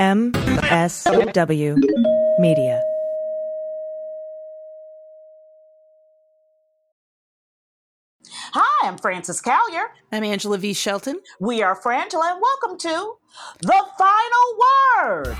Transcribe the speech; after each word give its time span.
MSW 0.00 1.76
Media. 2.38 2.80
Hi, 8.54 8.88
I'm 8.88 8.96
Frances 8.96 9.42
Callier. 9.42 9.88
I'm 10.10 10.24
Angela 10.24 10.56
V. 10.56 10.72
Shelton. 10.72 11.20
We 11.38 11.60
are 11.60 11.76
Frangela, 11.78 12.32
and 12.32 12.40
welcome 12.40 12.78
to 12.78 13.18
The 13.60 13.84
Final 13.98 14.56
Word. 14.96 15.36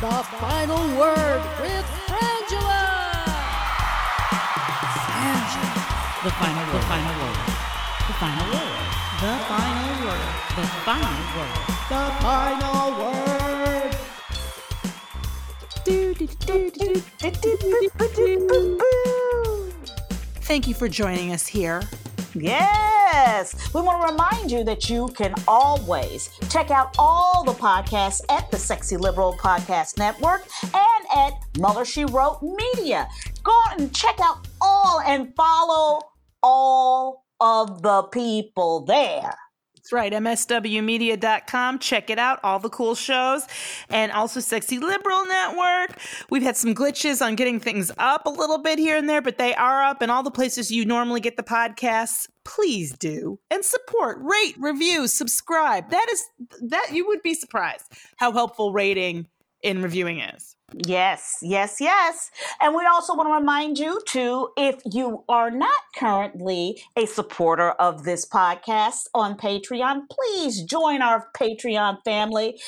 The 0.00 0.24
Final 0.40 0.96
Word 0.96 1.42
with 1.60 1.84
Frangela. 2.08 2.88
Frangela. 5.12 5.76
The 6.24 6.30
final. 6.30 6.72
The 6.72 6.80
final 6.88 7.14
word. 7.20 7.36
The 8.08 8.14
final 8.16 8.48
word. 8.48 8.72
The 9.20 9.36
Final 9.44 9.76
Word. 9.76 9.84
The 9.84 9.84
final 9.84 9.92
word. 10.06 10.32
The 10.56 10.64
Final 10.84 11.24
Word 11.36 11.73
the 11.88 12.14
final 12.20 12.98
word. 12.98 13.94
Thank 20.40 20.66
you 20.66 20.74
for 20.74 20.88
joining 20.88 21.32
us 21.32 21.46
here. 21.46 21.82
Yes. 22.34 23.74
We 23.74 23.82
want 23.82 24.00
to 24.00 24.12
remind 24.12 24.50
you 24.50 24.64
that 24.64 24.88
you 24.88 25.08
can 25.08 25.34
always 25.46 26.30
check 26.48 26.70
out 26.70 26.94
all 26.98 27.44
the 27.44 27.52
podcasts 27.52 28.22
at 28.30 28.50
the 28.50 28.58
Sexy 28.58 28.96
Liberal 28.96 29.34
Podcast 29.34 29.98
Network 29.98 30.46
and 30.62 31.06
at 31.14 31.34
Mother 31.58 31.84
She 31.84 32.06
Wrote 32.06 32.40
Media. 32.42 33.08
Go 33.42 33.60
and 33.72 33.94
check 33.94 34.18
out 34.22 34.48
all 34.62 35.00
and 35.00 35.34
follow 35.36 36.00
all 36.42 37.26
of 37.40 37.82
the 37.82 38.04
people 38.04 38.86
there. 38.86 39.36
That's 39.84 39.92
right, 39.92 40.12
MSWmedia.com. 40.14 41.78
Check 41.78 42.08
it 42.08 42.18
out, 42.18 42.40
all 42.42 42.58
the 42.58 42.70
cool 42.70 42.94
shows. 42.94 43.46
And 43.90 44.12
also 44.12 44.40
Sexy 44.40 44.78
Liberal 44.78 45.26
Network. 45.26 45.98
We've 46.30 46.42
had 46.42 46.56
some 46.56 46.74
glitches 46.74 47.20
on 47.20 47.34
getting 47.34 47.60
things 47.60 47.92
up 47.98 48.24
a 48.24 48.30
little 48.30 48.56
bit 48.56 48.78
here 48.78 48.96
and 48.96 49.06
there, 49.06 49.20
but 49.20 49.36
they 49.36 49.54
are 49.54 49.82
up 49.82 50.00
in 50.00 50.08
all 50.08 50.22
the 50.22 50.30
places 50.30 50.72
you 50.72 50.86
normally 50.86 51.20
get 51.20 51.36
the 51.36 51.42
podcasts. 51.42 52.28
Please 52.46 52.96
do. 52.96 53.38
And 53.50 53.62
support, 53.62 54.16
rate, 54.22 54.54
review, 54.58 55.06
subscribe. 55.06 55.90
That 55.90 56.06
is 56.10 56.24
that 56.62 56.92
you 56.92 57.06
would 57.06 57.20
be 57.20 57.34
surprised 57.34 57.84
how 58.16 58.32
helpful 58.32 58.72
rating 58.72 59.26
in 59.60 59.82
reviewing 59.82 60.20
is. 60.20 60.56
Yes, 60.76 61.38
yes, 61.40 61.76
yes. 61.78 62.30
And 62.60 62.74
we 62.74 62.84
also 62.84 63.14
want 63.14 63.28
to 63.28 63.34
remind 63.34 63.78
you 63.78 64.00
to, 64.08 64.48
if 64.56 64.80
you 64.84 65.22
are 65.28 65.50
not 65.50 65.70
currently 65.96 66.82
a 66.96 67.06
supporter 67.06 67.70
of 67.72 68.02
this 68.02 68.26
podcast 68.26 69.06
on 69.14 69.36
Patreon, 69.36 70.08
please 70.10 70.62
join 70.64 71.00
our 71.00 71.28
Patreon 71.36 71.98
family. 72.04 72.60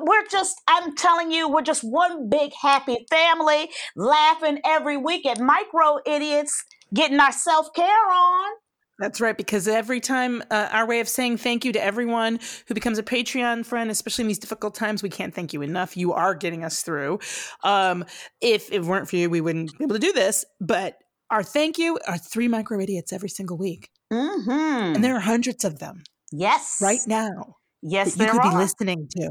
We're 0.00 0.26
just, 0.28 0.62
I'm 0.68 0.94
telling 0.94 1.32
you, 1.32 1.48
we're 1.48 1.62
just 1.62 1.82
one 1.82 2.28
big 2.28 2.52
happy 2.62 3.04
family, 3.10 3.70
laughing 3.96 4.60
every 4.64 4.96
week 4.96 5.26
at 5.26 5.40
micro 5.40 5.98
idiots, 6.06 6.64
getting 6.94 7.18
our 7.18 7.32
self 7.32 7.74
care 7.74 7.86
on. 7.88 8.50
That's 8.98 9.20
right, 9.20 9.36
because 9.36 9.68
every 9.68 10.00
time 10.00 10.42
uh, 10.50 10.68
our 10.72 10.86
way 10.86 10.98
of 11.00 11.08
saying 11.08 11.36
thank 11.38 11.64
you 11.64 11.72
to 11.72 11.82
everyone 11.82 12.40
who 12.66 12.74
becomes 12.74 12.98
a 12.98 13.02
Patreon 13.02 13.64
friend, 13.64 13.90
especially 13.90 14.22
in 14.22 14.28
these 14.28 14.40
difficult 14.40 14.74
times, 14.74 15.02
we 15.04 15.08
can't 15.08 15.32
thank 15.32 15.52
you 15.52 15.62
enough. 15.62 15.96
You 15.96 16.12
are 16.14 16.34
getting 16.34 16.64
us 16.64 16.82
through. 16.82 17.20
Um, 17.62 18.04
if 18.40 18.72
it 18.72 18.82
weren't 18.82 19.08
for 19.08 19.14
you, 19.16 19.30
we 19.30 19.40
wouldn't 19.40 19.70
be 19.78 19.84
able 19.84 19.94
to 19.94 20.00
do 20.00 20.12
this. 20.12 20.44
But 20.60 20.98
our 21.30 21.44
thank 21.44 21.78
you 21.78 21.98
are 22.08 22.18
three 22.18 22.48
micro 22.48 22.80
idiots 22.80 23.12
every 23.12 23.28
single 23.28 23.56
week, 23.56 23.90
Mm-hmm. 24.12 24.94
and 24.96 25.04
there 25.04 25.14
are 25.14 25.20
hundreds 25.20 25.64
of 25.64 25.78
them 25.78 26.02
yes. 26.32 26.78
right 26.82 27.00
now 27.06 27.56
Yes, 27.82 28.14
that 28.14 28.24
you 28.24 28.30
could 28.32 28.40
are. 28.40 28.50
be 28.50 28.56
listening 28.56 29.06
to. 29.18 29.30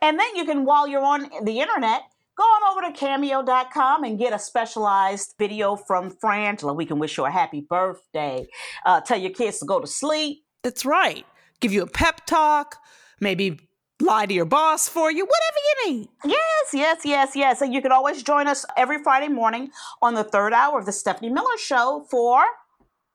And 0.00 0.18
then 0.18 0.34
you 0.34 0.46
can, 0.46 0.64
while 0.64 0.88
you're 0.88 1.04
on 1.04 1.28
the 1.44 1.60
internet, 1.60 2.00
go 2.38 2.44
on 2.44 2.72
over 2.72 2.92
to 2.92 2.98
cameo.com 2.98 4.04
and 4.04 4.18
get 4.18 4.32
a 4.32 4.38
specialized 4.38 5.34
video 5.38 5.76
from 5.76 6.10
Frangela. 6.10 6.74
We 6.74 6.86
can 6.86 6.98
wish 6.98 7.18
you 7.18 7.24
a 7.26 7.30
happy 7.30 7.66
birthday, 7.68 8.46
uh, 8.86 9.00
tell 9.00 9.18
your 9.18 9.32
kids 9.32 9.58
to 9.58 9.66
go 9.66 9.80
to 9.80 9.86
sleep. 9.86 10.44
That's 10.62 10.84
right. 10.84 11.26
Give 11.60 11.72
you 11.72 11.82
a 11.82 11.86
pep 11.86 12.24
talk, 12.26 12.76
maybe 13.20 13.58
lie 14.00 14.26
to 14.26 14.34
your 14.34 14.44
boss 14.44 14.88
for 14.88 15.10
you, 15.10 15.24
whatever 15.26 15.56
you 15.66 15.92
need. 15.92 16.08
Yes, 16.24 16.72
yes, 16.72 17.00
yes, 17.04 17.34
yes. 17.34 17.60
And 17.60 17.74
you 17.74 17.82
can 17.82 17.90
always 17.90 18.22
join 18.22 18.46
us 18.46 18.64
every 18.76 19.02
Friday 19.02 19.28
morning 19.28 19.70
on 20.00 20.14
the 20.14 20.24
third 20.24 20.52
hour 20.52 20.78
of 20.78 20.86
the 20.86 20.92
Stephanie 20.92 21.30
Miller 21.30 21.58
Show 21.58 22.06
for, 22.08 22.44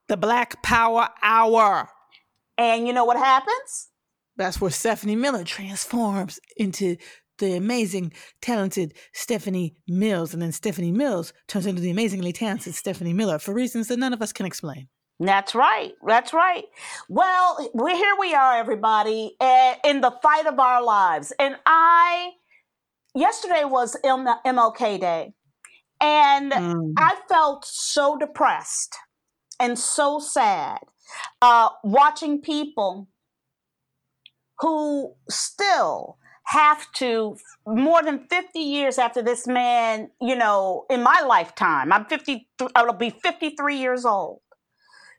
The 0.09 0.17
Black 0.17 0.61
Power 0.61 1.07
Hour. 1.21 1.87
and 2.57 2.85
you 2.85 2.91
know 2.91 3.05
what 3.05 3.17
happens? 3.17 3.89
That's 4.35 4.59
where 4.59 4.71
Stephanie 4.71 5.15
Miller 5.15 5.43
transforms 5.43 6.39
into 6.57 6.97
the 7.39 7.55
amazing, 7.55 8.13
talented 8.41 8.93
Stephanie 9.13 9.75
Mills. 9.87 10.33
And 10.33 10.41
then 10.41 10.51
Stephanie 10.51 10.91
Mills 10.91 11.33
turns 11.47 11.65
into 11.65 11.81
the 11.81 11.89
amazingly 11.91 12.33
talented 12.33 12.75
Stephanie 12.75 13.13
Miller 13.13 13.39
for 13.39 13.53
reasons 13.53 13.87
that 13.87 13.97
none 13.99 14.13
of 14.13 14.21
us 14.21 14.33
can 14.33 14.45
explain. 14.45 14.87
That's 15.19 15.53
right. 15.55 15.93
That's 16.05 16.33
right. 16.33 16.65
Well, 17.07 17.69
we 17.73 17.95
here 17.95 18.15
we 18.19 18.33
are, 18.33 18.57
everybody, 18.57 19.35
eh, 19.39 19.75
in 19.85 20.01
the 20.01 20.11
fight 20.21 20.47
of 20.47 20.59
our 20.59 20.83
lives. 20.83 21.31
And 21.39 21.55
I, 21.65 22.31
yesterday 23.15 23.63
was 23.63 23.95
M- 24.03 24.27
MLK 24.45 24.99
Day, 24.99 25.33
and 26.01 26.51
Mm. 26.51 26.93
I 26.97 27.15
felt 27.29 27.63
so 27.65 28.17
depressed 28.17 28.95
and 29.59 29.77
so 29.77 30.19
sad 30.19 30.79
uh, 31.41 31.69
watching 31.83 32.41
people 32.41 33.07
who 34.59 35.13
still 35.29 36.17
have 36.53 36.91
to 36.93 37.35
more 37.65 38.03
than 38.03 38.27
50 38.29 38.59
years 38.59 38.99
after 38.99 39.23
this 39.23 39.47
man 39.47 40.11
you 40.21 40.35
know 40.35 40.85
in 40.89 41.01
my 41.01 41.21
lifetime. 41.21 41.91
I'm 41.91 42.05
50 42.05 42.47
i'll 42.75 42.93
be 42.93 43.09
53 43.09 43.75
years 43.77 44.05
old. 44.05 44.41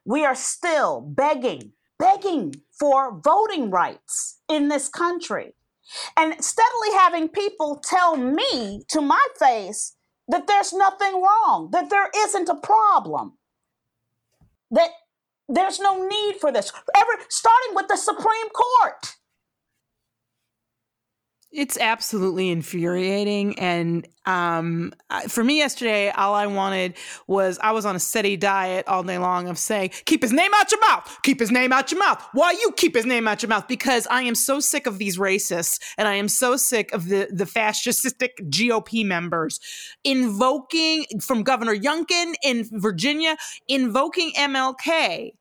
We 0.04 0.24
are 0.24 0.36
still 0.36 1.00
begging 1.00 1.72
begging 1.98 2.54
for 2.78 3.20
voting 3.20 3.70
rights 3.70 4.40
in 4.48 4.68
this 4.68 4.88
country 4.88 5.54
and 6.16 6.42
steadily 6.42 6.92
having 6.98 7.28
people 7.28 7.80
tell 7.82 8.16
me 8.16 8.82
to 8.88 9.00
my 9.00 9.26
face 9.38 9.96
that 10.28 10.46
there's 10.46 10.72
nothing 10.72 11.22
wrong 11.22 11.68
that 11.72 11.90
there 11.90 12.10
isn't 12.16 12.48
a 12.48 12.54
problem 12.54 13.34
that 14.70 14.90
there's 15.48 15.78
no 15.78 16.06
need 16.06 16.36
for 16.40 16.50
this. 16.50 16.72
Ever 16.96 17.12
starting 17.28 17.74
with 17.74 17.88
the 17.88 17.96
supreme 17.96 18.48
court 18.50 19.14
It's 21.54 21.78
absolutely 21.78 22.50
infuriating. 22.50 23.56
And 23.60 24.08
um, 24.26 24.92
for 25.28 25.44
me 25.44 25.58
yesterday, 25.58 26.10
all 26.10 26.34
I 26.34 26.48
wanted 26.48 26.94
was 27.28 27.60
I 27.62 27.70
was 27.70 27.86
on 27.86 27.94
a 27.94 28.00
steady 28.00 28.36
diet 28.36 28.88
all 28.88 29.04
day 29.04 29.18
long 29.18 29.46
of 29.46 29.56
saying, 29.56 29.90
keep 30.04 30.22
his 30.22 30.32
name 30.32 30.50
out 30.52 30.72
your 30.72 30.80
mouth, 30.80 31.16
keep 31.22 31.38
his 31.38 31.52
name 31.52 31.72
out 31.72 31.92
your 31.92 32.00
mouth. 32.00 32.20
Why 32.32 32.50
you 32.50 32.72
keep 32.76 32.96
his 32.96 33.06
name 33.06 33.28
out 33.28 33.40
your 33.40 33.50
mouth? 33.50 33.68
Because 33.68 34.08
I 34.08 34.22
am 34.22 34.34
so 34.34 34.58
sick 34.58 34.88
of 34.88 34.98
these 34.98 35.16
racists 35.16 35.78
and 35.96 36.08
I 36.08 36.14
am 36.14 36.26
so 36.26 36.56
sick 36.56 36.92
of 36.92 37.08
the, 37.08 37.28
the 37.30 37.44
fascistic 37.44 38.30
GOP 38.50 39.06
members 39.06 39.60
invoking 40.02 41.04
from 41.20 41.44
Governor 41.44 41.76
Youngkin 41.76 42.34
in 42.42 42.68
Virginia, 42.72 43.36
invoking 43.68 44.32
MLK 44.32 45.34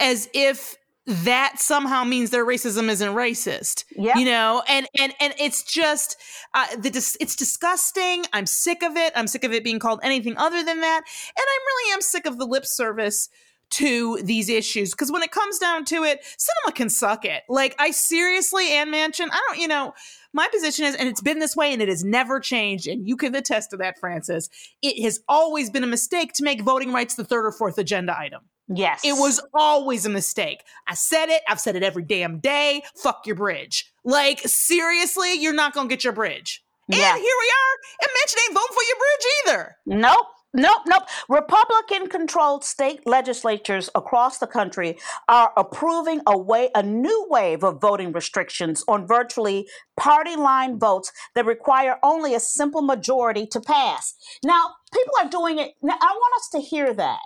as 0.00 0.30
if 0.32 0.77
that 1.08 1.54
somehow 1.58 2.04
means 2.04 2.30
their 2.30 2.44
racism 2.44 2.88
isn't 2.90 3.14
racist 3.14 3.84
Yeah. 3.96 4.18
you 4.18 4.26
know? 4.26 4.62
And 4.68 4.86
and 5.00 5.14
and 5.20 5.34
it's 5.38 5.62
just 5.62 6.16
uh, 6.54 6.76
the 6.76 6.90
dis- 6.90 7.16
it's 7.18 7.34
disgusting. 7.34 8.24
I'm 8.32 8.46
sick 8.46 8.82
of 8.82 8.96
it. 8.96 9.12
I'm 9.16 9.26
sick 9.26 9.42
of 9.42 9.52
it 9.52 9.64
being 9.64 9.78
called 9.78 10.00
anything 10.02 10.36
other 10.36 10.62
than 10.62 10.80
that. 10.80 11.00
And 11.04 11.44
i 11.46 11.58
really 11.66 11.94
am 11.94 12.02
sick 12.02 12.26
of 12.26 12.38
the 12.38 12.44
lip 12.46 12.66
service 12.66 13.30
to 13.70 14.18
these 14.22 14.48
issues 14.48 14.92
because 14.92 15.12
when 15.12 15.22
it 15.22 15.30
comes 15.30 15.58
down 15.58 15.84
to 15.86 16.02
it 16.02 16.20
sinema 16.38 16.74
can 16.74 16.88
suck 16.88 17.24
it. 17.24 17.42
Like 17.48 17.74
i 17.78 17.90
seriously 17.90 18.70
Ann 18.72 18.90
Manchin, 18.90 19.28
i 19.30 19.40
don't 19.48 19.58
you 19.58 19.68
know 19.68 19.92
my 20.32 20.48
position 20.48 20.84
is 20.86 20.94
and 20.94 21.08
it's 21.08 21.20
been 21.20 21.38
this 21.38 21.54
way 21.56 21.72
and 21.72 21.82
it 21.82 21.88
has 21.88 22.02
never 22.04 22.40
changed 22.40 22.86
and 22.86 23.06
you 23.06 23.16
can 23.16 23.34
attest 23.34 23.70
to 23.70 23.76
that 23.78 23.98
frances 23.98 24.48
it 24.82 25.02
has 25.02 25.20
always 25.28 25.68
been 25.70 25.84
a 25.84 25.88
mistake 25.88 26.32
to 26.34 26.44
make 26.44 26.62
voting 26.62 26.92
rights 26.92 27.14
the 27.14 27.24
third 27.24 27.44
or 27.44 27.52
fourth 27.52 27.76
agenda 27.78 28.18
item 28.18 28.42
yes 28.68 29.00
it 29.04 29.12
was 29.12 29.40
always 29.54 30.06
a 30.06 30.10
mistake. 30.10 30.62
I 30.86 30.94
said 30.94 31.28
it. 31.28 31.42
I've 31.48 31.60
said 31.60 31.76
it 31.76 31.82
every 31.82 32.02
damn 32.02 32.38
day. 32.40 32.82
Fuck 32.96 33.26
your 33.26 33.36
bridge. 33.36 33.92
Like, 34.04 34.40
seriously, 34.40 35.34
you're 35.34 35.54
not 35.54 35.74
going 35.74 35.88
to 35.88 35.94
get 35.94 36.04
your 36.04 36.12
bridge. 36.12 36.64
Yeah. 36.88 37.14
And 37.14 37.20
here 37.20 37.36
we 37.40 37.52
are. 37.52 37.74
And 38.02 38.10
Mitch 38.14 38.34
ain't 38.44 38.54
voting 38.54 38.74
for 38.74 38.82
your 38.88 38.96
bridge 38.96 39.26
either. 39.44 39.76
Nope. 39.86 40.26
Nope, 40.54 40.80
nope. 40.86 41.02
Republican 41.28 42.08
controlled 42.08 42.64
state 42.64 43.06
legislatures 43.06 43.90
across 43.94 44.38
the 44.38 44.46
country 44.46 44.96
are 45.28 45.52
approving 45.58 46.22
a 46.26 46.38
way 46.38 46.70
a 46.74 46.82
new 46.82 47.26
wave 47.28 47.62
of 47.62 47.82
voting 47.82 48.12
restrictions 48.12 48.82
on 48.88 49.06
virtually 49.06 49.68
party 49.98 50.36
line 50.36 50.78
votes 50.78 51.12
that 51.34 51.44
require 51.44 51.98
only 52.02 52.34
a 52.34 52.40
simple 52.40 52.80
majority 52.80 53.46
to 53.46 53.60
pass. 53.60 54.14
Now, 54.42 54.70
people 54.90 55.12
are 55.20 55.28
doing 55.28 55.58
it 55.58 55.74
now, 55.82 55.98
I 56.00 56.06
want 56.06 56.40
us 56.40 56.48
to 56.52 56.60
hear 56.60 56.94
that. 56.94 57.18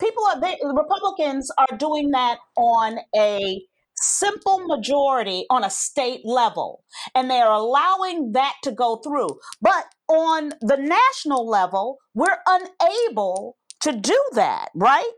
People 0.00 0.24
are 0.26 0.40
they, 0.40 0.56
Republicans 0.64 1.50
are 1.58 1.76
doing 1.76 2.10
that 2.10 2.38
on 2.56 2.98
a 3.16 3.62
simple 4.00 4.60
majority 4.66 5.44
on 5.50 5.64
a 5.64 5.70
state 5.70 6.20
level, 6.24 6.84
and 7.14 7.30
they 7.30 7.40
are 7.40 7.52
allowing 7.52 8.32
that 8.32 8.54
to 8.62 8.72
go 8.72 8.96
through. 8.96 9.28
But 9.60 9.86
on 10.08 10.52
the 10.60 10.76
national 10.76 11.48
level, 11.48 11.98
we're 12.14 12.38
unable 12.46 13.56
to 13.80 13.92
do 13.92 14.18
that, 14.34 14.68
right? 14.74 15.10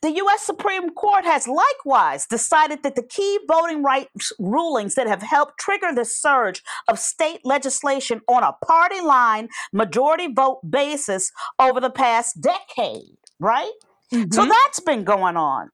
The 0.00 0.12
U.S. 0.12 0.42
Supreme 0.42 0.90
Court 0.90 1.24
has 1.24 1.48
likewise 1.48 2.26
decided 2.26 2.84
that 2.84 2.94
the 2.94 3.02
key 3.02 3.40
voting 3.48 3.82
rights 3.82 4.32
rulings 4.38 4.94
that 4.94 5.08
have 5.08 5.22
helped 5.22 5.58
trigger 5.58 5.92
the 5.92 6.04
surge 6.04 6.62
of 6.88 7.00
state 7.00 7.40
legislation 7.44 8.20
on 8.28 8.44
a 8.44 8.52
party 8.64 9.00
line 9.00 9.48
majority 9.72 10.32
vote 10.32 10.60
basis 10.68 11.32
over 11.58 11.80
the 11.80 11.90
past 11.90 12.40
decade, 12.40 13.16
right? 13.40 13.72
Mm-hmm. 14.12 14.32
So 14.32 14.46
that's 14.46 14.80
been 14.80 15.04
going 15.04 15.36
on. 15.36 15.70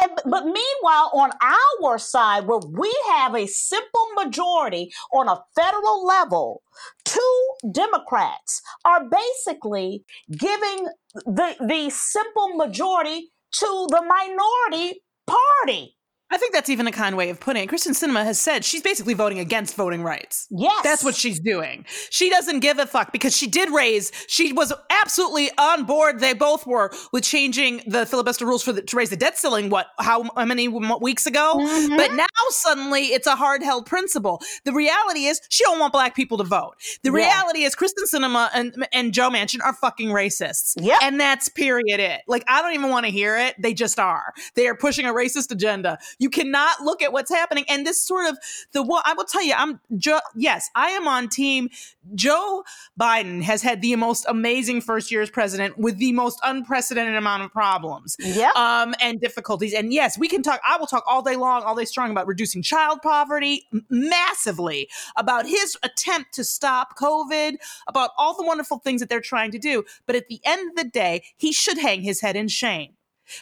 And, 0.00 0.12
but 0.24 0.44
meanwhile, 0.44 1.10
on 1.12 1.30
our 1.42 1.98
side, 1.98 2.46
where 2.46 2.60
we 2.70 2.92
have 3.10 3.34
a 3.34 3.46
simple 3.46 4.06
majority 4.16 4.90
on 5.12 5.28
a 5.28 5.42
federal 5.54 6.06
level, 6.06 6.62
two 7.04 7.46
Democrats 7.70 8.62
are 8.84 9.08
basically 9.08 10.04
giving 10.30 10.88
the, 11.26 11.54
the 11.60 11.90
simple 11.90 12.54
majority 12.54 13.30
to 13.52 13.86
the 13.90 14.02
minority 14.02 15.02
party. 15.26 15.97
I 16.30 16.36
think 16.36 16.52
that's 16.52 16.68
even 16.68 16.86
a 16.86 16.92
kind 16.92 17.16
way 17.16 17.30
of 17.30 17.40
putting 17.40 17.62
it. 17.62 17.70
Kyrsten 17.70 17.92
Sinema 17.92 18.22
has 18.22 18.38
said 18.38 18.64
she's 18.64 18.82
basically 18.82 19.14
voting 19.14 19.38
against 19.38 19.74
voting 19.74 20.02
rights. 20.02 20.46
Yes. 20.50 20.82
That's 20.84 21.02
what 21.02 21.14
she's 21.14 21.40
doing. 21.40 21.86
She 22.10 22.28
doesn't 22.28 22.60
give 22.60 22.78
a 22.78 22.86
fuck 22.86 23.12
because 23.12 23.34
she 23.34 23.46
did 23.46 23.70
raise, 23.70 24.12
she 24.28 24.52
was 24.52 24.72
absolutely 24.90 25.50
on 25.56 25.84
board, 25.84 26.20
they 26.20 26.34
both 26.34 26.66
were, 26.66 26.92
with 27.12 27.24
changing 27.24 27.82
the 27.86 28.04
filibuster 28.04 28.44
rules 28.44 28.62
for 28.62 28.72
the, 28.72 28.82
to 28.82 28.96
raise 28.96 29.08
the 29.08 29.16
debt 29.16 29.38
ceiling, 29.38 29.70
what, 29.70 29.86
how, 29.98 30.24
how 30.36 30.44
many 30.44 30.68
weeks 30.68 31.26
ago? 31.26 31.54
Mm-hmm. 31.58 31.96
But 31.96 32.12
now 32.12 32.26
suddenly 32.50 33.06
it's 33.06 33.26
a 33.26 33.34
hard 33.34 33.62
held 33.62 33.86
principle. 33.86 34.42
The 34.64 34.72
reality 34.72 35.24
is 35.24 35.40
she 35.48 35.64
don't 35.64 35.78
want 35.78 35.92
black 35.92 36.14
people 36.14 36.36
to 36.38 36.44
vote. 36.44 36.74
The 37.04 37.10
yeah. 37.10 37.16
reality 37.16 37.62
is 37.62 37.74
Kyrsten 37.74 38.04
Sinema 38.12 38.50
and, 38.52 38.86
and 38.92 39.14
Joe 39.14 39.30
Manchin 39.30 39.62
are 39.64 39.72
fucking 39.72 40.10
racists. 40.10 40.74
Yeah. 40.76 40.98
And 41.02 41.18
that's 41.18 41.48
period 41.48 42.00
it. 42.00 42.20
Like, 42.26 42.44
I 42.48 42.60
don't 42.60 42.74
even 42.74 42.90
want 42.90 43.06
to 43.06 43.12
hear 43.12 43.38
it. 43.38 43.54
They 43.58 43.72
just 43.72 43.98
are. 43.98 44.34
They 44.54 44.68
are 44.68 44.74
pushing 44.74 45.06
a 45.06 45.12
racist 45.14 45.50
agenda. 45.50 45.98
You 46.18 46.30
cannot 46.30 46.82
look 46.82 47.02
at 47.02 47.12
what's 47.12 47.30
happening. 47.30 47.64
And 47.68 47.86
this 47.86 48.02
sort 48.02 48.26
of 48.26 48.38
the 48.72 48.82
what 48.82 49.06
I 49.06 49.14
will 49.14 49.24
tell 49.24 49.42
you, 49.42 49.54
I'm 49.56 49.80
Joe, 49.96 50.20
yes, 50.34 50.70
I 50.74 50.90
am 50.90 51.06
on 51.08 51.28
team. 51.28 51.68
Joe 52.14 52.64
Biden 52.98 53.42
has 53.42 53.62
had 53.62 53.82
the 53.82 53.94
most 53.96 54.24
amazing 54.28 54.80
first 54.80 55.10
year 55.10 55.22
as 55.22 55.30
president 55.30 55.78
with 55.78 55.98
the 55.98 56.12
most 56.12 56.40
unprecedented 56.42 57.16
amount 57.16 57.42
of 57.42 57.52
problems 57.52 58.16
yeah. 58.18 58.50
um, 58.56 58.94
and 59.00 59.20
difficulties. 59.20 59.74
And 59.74 59.92
yes, 59.92 60.18
we 60.18 60.28
can 60.28 60.42
talk, 60.42 60.60
I 60.66 60.76
will 60.78 60.86
talk 60.86 61.04
all 61.06 61.22
day 61.22 61.36
long, 61.36 61.62
all 61.62 61.74
day 61.74 61.84
strong 61.84 62.10
about 62.10 62.26
reducing 62.26 62.62
child 62.62 63.00
poverty 63.02 63.66
massively, 63.88 64.88
about 65.16 65.46
his 65.46 65.76
attempt 65.82 66.34
to 66.34 66.44
stop 66.44 66.98
COVID, 66.98 67.56
about 67.86 68.10
all 68.18 68.36
the 68.36 68.44
wonderful 68.44 68.78
things 68.78 69.00
that 69.00 69.08
they're 69.08 69.20
trying 69.20 69.50
to 69.52 69.58
do. 69.58 69.84
But 70.06 70.16
at 70.16 70.28
the 70.28 70.40
end 70.44 70.70
of 70.70 70.76
the 70.76 70.90
day, 70.90 71.24
he 71.36 71.52
should 71.52 71.78
hang 71.78 72.02
his 72.02 72.20
head 72.20 72.36
in 72.36 72.48
shame 72.48 72.94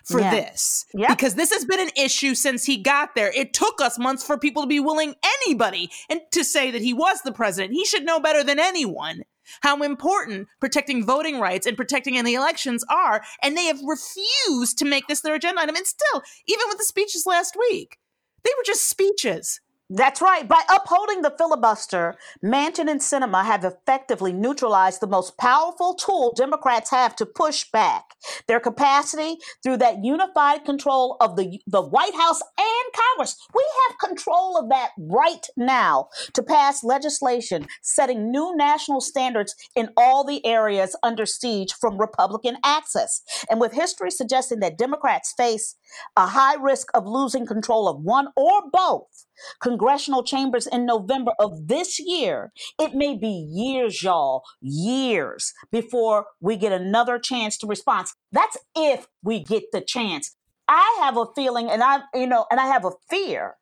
for 0.04 0.20
yeah. 0.20 0.30
this 0.30 0.84
yeah. 0.94 1.08
because 1.08 1.34
this 1.34 1.52
has 1.52 1.64
been 1.64 1.80
an 1.80 1.90
issue 1.96 2.34
since 2.34 2.64
he 2.64 2.76
got 2.76 3.14
there. 3.14 3.32
It 3.34 3.52
took 3.52 3.80
us 3.80 3.98
months 3.98 4.24
for 4.24 4.38
people 4.38 4.62
to 4.62 4.68
be 4.68 4.80
willing 4.80 5.14
anybody 5.42 5.90
and 6.08 6.20
to 6.32 6.44
say 6.44 6.70
that 6.70 6.82
he 6.82 6.92
was 6.92 7.22
the 7.22 7.32
president. 7.32 7.74
He 7.74 7.84
should 7.84 8.04
know 8.04 8.20
better 8.20 8.42
than 8.42 8.58
anyone 8.58 9.22
how 9.60 9.82
important 9.82 10.48
protecting 10.60 11.04
voting 11.04 11.38
rights 11.38 11.66
and 11.66 11.76
protecting 11.76 12.18
any 12.18 12.34
elections 12.34 12.84
are, 12.90 13.22
and 13.42 13.56
they 13.56 13.66
have 13.66 13.80
refused 13.86 14.78
to 14.78 14.84
make 14.84 15.06
this 15.06 15.20
their 15.20 15.34
agenda 15.34 15.62
item. 15.62 15.76
And 15.76 15.86
still, 15.86 16.22
even 16.46 16.64
with 16.68 16.78
the 16.78 16.84
speeches 16.84 17.26
last 17.26 17.56
week, 17.70 17.98
they 18.44 18.50
were 18.56 18.64
just 18.64 18.88
speeches. 18.88 19.60
That's 19.88 20.20
right. 20.20 20.48
By 20.48 20.62
upholding 20.68 21.22
the 21.22 21.34
filibuster, 21.38 22.16
Manchin 22.44 22.90
and 22.90 23.00
Sinema 23.00 23.44
have 23.44 23.64
effectively 23.64 24.32
neutralized 24.32 25.00
the 25.00 25.06
most 25.06 25.38
powerful 25.38 25.94
tool 25.94 26.32
Democrats 26.36 26.90
have 26.90 27.14
to 27.16 27.26
push 27.26 27.70
back 27.70 28.14
their 28.48 28.58
capacity 28.58 29.36
through 29.62 29.76
that 29.76 30.04
unified 30.04 30.64
control 30.64 31.16
of 31.20 31.36
the, 31.36 31.60
the 31.68 31.82
White 31.82 32.14
House 32.16 32.42
and 32.58 32.75
Congress. 33.16 33.36
We 33.54 33.64
have 33.88 33.98
control 33.98 34.58
of 34.58 34.68
that 34.68 34.90
right 34.98 35.46
now 35.56 36.08
to 36.34 36.42
pass 36.42 36.84
legislation 36.84 37.66
setting 37.82 38.30
new 38.30 38.54
national 38.56 39.00
standards 39.00 39.54
in 39.74 39.88
all 39.96 40.24
the 40.24 40.44
areas 40.44 40.96
under 41.02 41.24
siege 41.24 41.72
from 41.72 41.98
Republican 41.98 42.58
access. 42.62 43.22
And 43.48 43.60
with 43.60 43.72
history 43.72 44.10
suggesting 44.10 44.60
that 44.60 44.78
Democrats 44.78 45.32
face 45.36 45.76
a 46.16 46.26
high 46.26 46.54
risk 46.54 46.88
of 46.94 47.06
losing 47.06 47.46
control 47.46 47.88
of 47.88 48.02
one 48.02 48.28
or 48.36 48.62
both 48.70 49.26
congressional 49.62 50.22
chambers 50.22 50.66
in 50.66 50.84
November 50.84 51.32
of 51.38 51.68
this 51.68 51.98
year, 51.98 52.52
it 52.78 52.94
may 52.94 53.16
be 53.16 53.28
years, 53.28 54.02
y'all, 54.02 54.42
years 54.60 55.52
before 55.70 56.26
we 56.40 56.56
get 56.56 56.72
another 56.72 57.18
chance 57.18 57.56
to 57.58 57.66
respond. 57.66 58.08
That's 58.30 58.58
if 58.74 59.08
we 59.22 59.42
get 59.42 59.64
the 59.72 59.80
chance. 59.80 60.36
I 60.68 60.98
have 61.02 61.16
a 61.16 61.26
feeling, 61.34 61.70
and 61.70 61.82
I, 61.82 62.00
you 62.14 62.26
know, 62.26 62.46
and 62.50 62.60
I 62.60 62.66
have 62.66 62.84
a 62.84 62.92
fear 63.10 63.56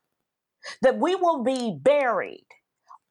that 0.81 0.97
we 0.99 1.15
will 1.15 1.43
be 1.43 1.77
buried 1.81 2.47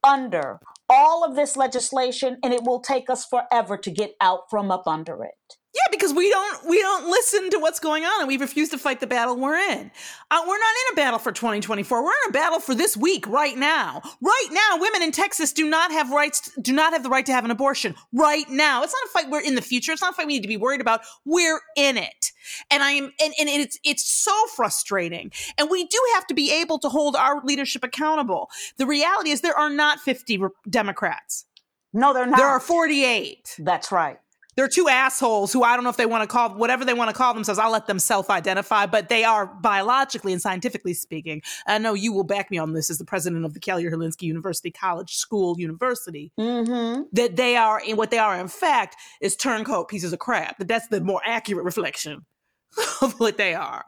under 0.03 0.59
all 0.89 1.23
of 1.23 1.35
this 1.35 1.57
legislation 1.57 2.37
and 2.43 2.53
it 2.53 2.63
will 2.63 2.79
take 2.79 3.09
us 3.09 3.25
forever 3.25 3.77
to 3.77 3.91
get 3.91 4.15
out 4.21 4.41
from 4.49 4.71
up 4.71 4.87
under 4.87 5.23
it. 5.23 5.57
Yeah, 5.75 5.91
because 5.91 6.13
we 6.13 6.29
don't 6.29 6.65
we 6.65 6.79
don't 6.79 7.09
listen 7.09 7.49
to 7.49 7.59
what's 7.59 7.81
going 7.81 8.05
on, 8.05 8.21
and 8.21 8.29
we 8.29 8.37
refuse 8.37 8.69
to 8.69 8.77
fight 8.77 9.01
the 9.01 9.07
battle 9.07 9.35
we're 9.35 9.57
in. 9.57 9.91
Uh, 10.31 10.41
we're 10.47 10.57
not 10.57 10.75
in 10.87 10.93
a 10.93 10.95
battle 10.95 11.19
for 11.19 11.33
2024. 11.33 12.01
We're 12.01 12.11
in 12.11 12.29
a 12.29 12.31
battle 12.31 12.61
for 12.61 12.73
this 12.73 12.95
week, 12.95 13.27
right 13.27 13.57
now. 13.57 14.01
Right 14.21 14.47
now, 14.51 14.77
women 14.79 15.03
in 15.03 15.11
Texas 15.11 15.51
do 15.51 15.69
not 15.69 15.91
have 15.91 16.11
rights, 16.11 16.49
do 16.61 16.71
not 16.71 16.93
have 16.93 17.03
the 17.03 17.09
right 17.09 17.25
to 17.25 17.33
have 17.33 17.43
an 17.43 17.51
abortion. 17.51 17.93
Right 18.13 18.49
now, 18.49 18.83
it's 18.83 18.93
not 18.93 19.09
a 19.09 19.09
fight 19.09 19.29
we're 19.31 19.41
in 19.41 19.55
the 19.55 19.61
future. 19.61 19.91
It's 19.91 20.01
not 20.01 20.13
a 20.13 20.15
fight 20.15 20.27
we 20.27 20.33
need 20.33 20.43
to 20.43 20.47
be 20.47 20.55
worried 20.55 20.79
about. 20.79 21.01
We're 21.25 21.59
in 21.75 21.97
it, 21.97 22.31
and 22.71 22.81
I 22.81 22.91
am, 22.91 23.11
and, 23.19 23.33
and 23.37 23.49
it's 23.49 23.77
it's 23.83 24.05
so 24.05 24.33
frustrating. 24.55 25.29
And 25.57 25.69
we 25.69 25.85
do 25.85 25.99
have 26.13 26.25
to 26.27 26.33
be 26.33 26.53
able 26.53 26.79
to 26.79 26.89
hold 26.89 27.17
our 27.17 27.41
leadership 27.43 27.83
accountable. 27.83 28.49
The 28.77 28.85
reality 28.85 29.31
is, 29.31 29.41
there 29.41 29.59
are 29.59 29.69
not 29.69 29.99
50 29.99 30.39
Democrats. 30.69 31.45
No, 31.91 32.13
they're 32.13 32.25
not. 32.25 32.37
There 32.37 32.47
are 32.47 32.61
48. 32.61 33.57
That's 33.59 33.91
right 33.91 34.19
they're 34.55 34.67
two 34.67 34.87
assholes 34.87 35.51
who 35.51 35.63
I 35.63 35.75
don't 35.75 35.83
know 35.83 35.89
if 35.89 35.97
they 35.97 36.05
want 36.05 36.23
to 36.23 36.27
call 36.27 36.55
whatever 36.55 36.85
they 36.85 36.93
want 36.93 37.09
to 37.09 37.15
call 37.15 37.33
themselves. 37.33 37.59
I'll 37.59 37.71
let 37.71 37.87
them 37.87 37.99
self-identify, 37.99 38.85
but 38.87 39.09
they 39.09 39.23
are 39.23 39.45
biologically 39.45 40.31
and 40.31 40.41
scientifically 40.41 40.93
speaking. 40.93 41.41
I 41.67 41.77
know 41.77 41.93
you 41.93 42.13
will 42.13 42.23
back 42.23 42.49
me 42.51 42.57
on 42.57 42.73
this 42.73 42.89
as 42.89 42.97
the 42.97 43.05
president 43.05 43.45
of 43.45 43.53
the 43.53 43.59
Kelly 43.59 43.83
Herlinsky 43.83 44.23
University 44.23 44.71
College 44.71 45.15
School 45.15 45.59
University. 45.59 46.31
Mm-hmm. 46.39 47.03
That 47.13 47.35
they 47.35 47.57
are, 47.57 47.81
in 47.81 47.97
what 47.97 48.11
they 48.11 48.17
are, 48.17 48.39
in 48.39 48.47
fact, 48.47 48.95
is 49.21 49.35
turncoat 49.35 49.89
pieces 49.89 50.13
of 50.13 50.19
crap. 50.19 50.57
That 50.57 50.67
that's 50.67 50.87
the 50.87 51.01
more 51.01 51.21
accurate 51.25 51.65
reflection 51.65 52.25
of 53.01 53.19
what 53.19 53.37
they 53.37 53.53
are. 53.53 53.85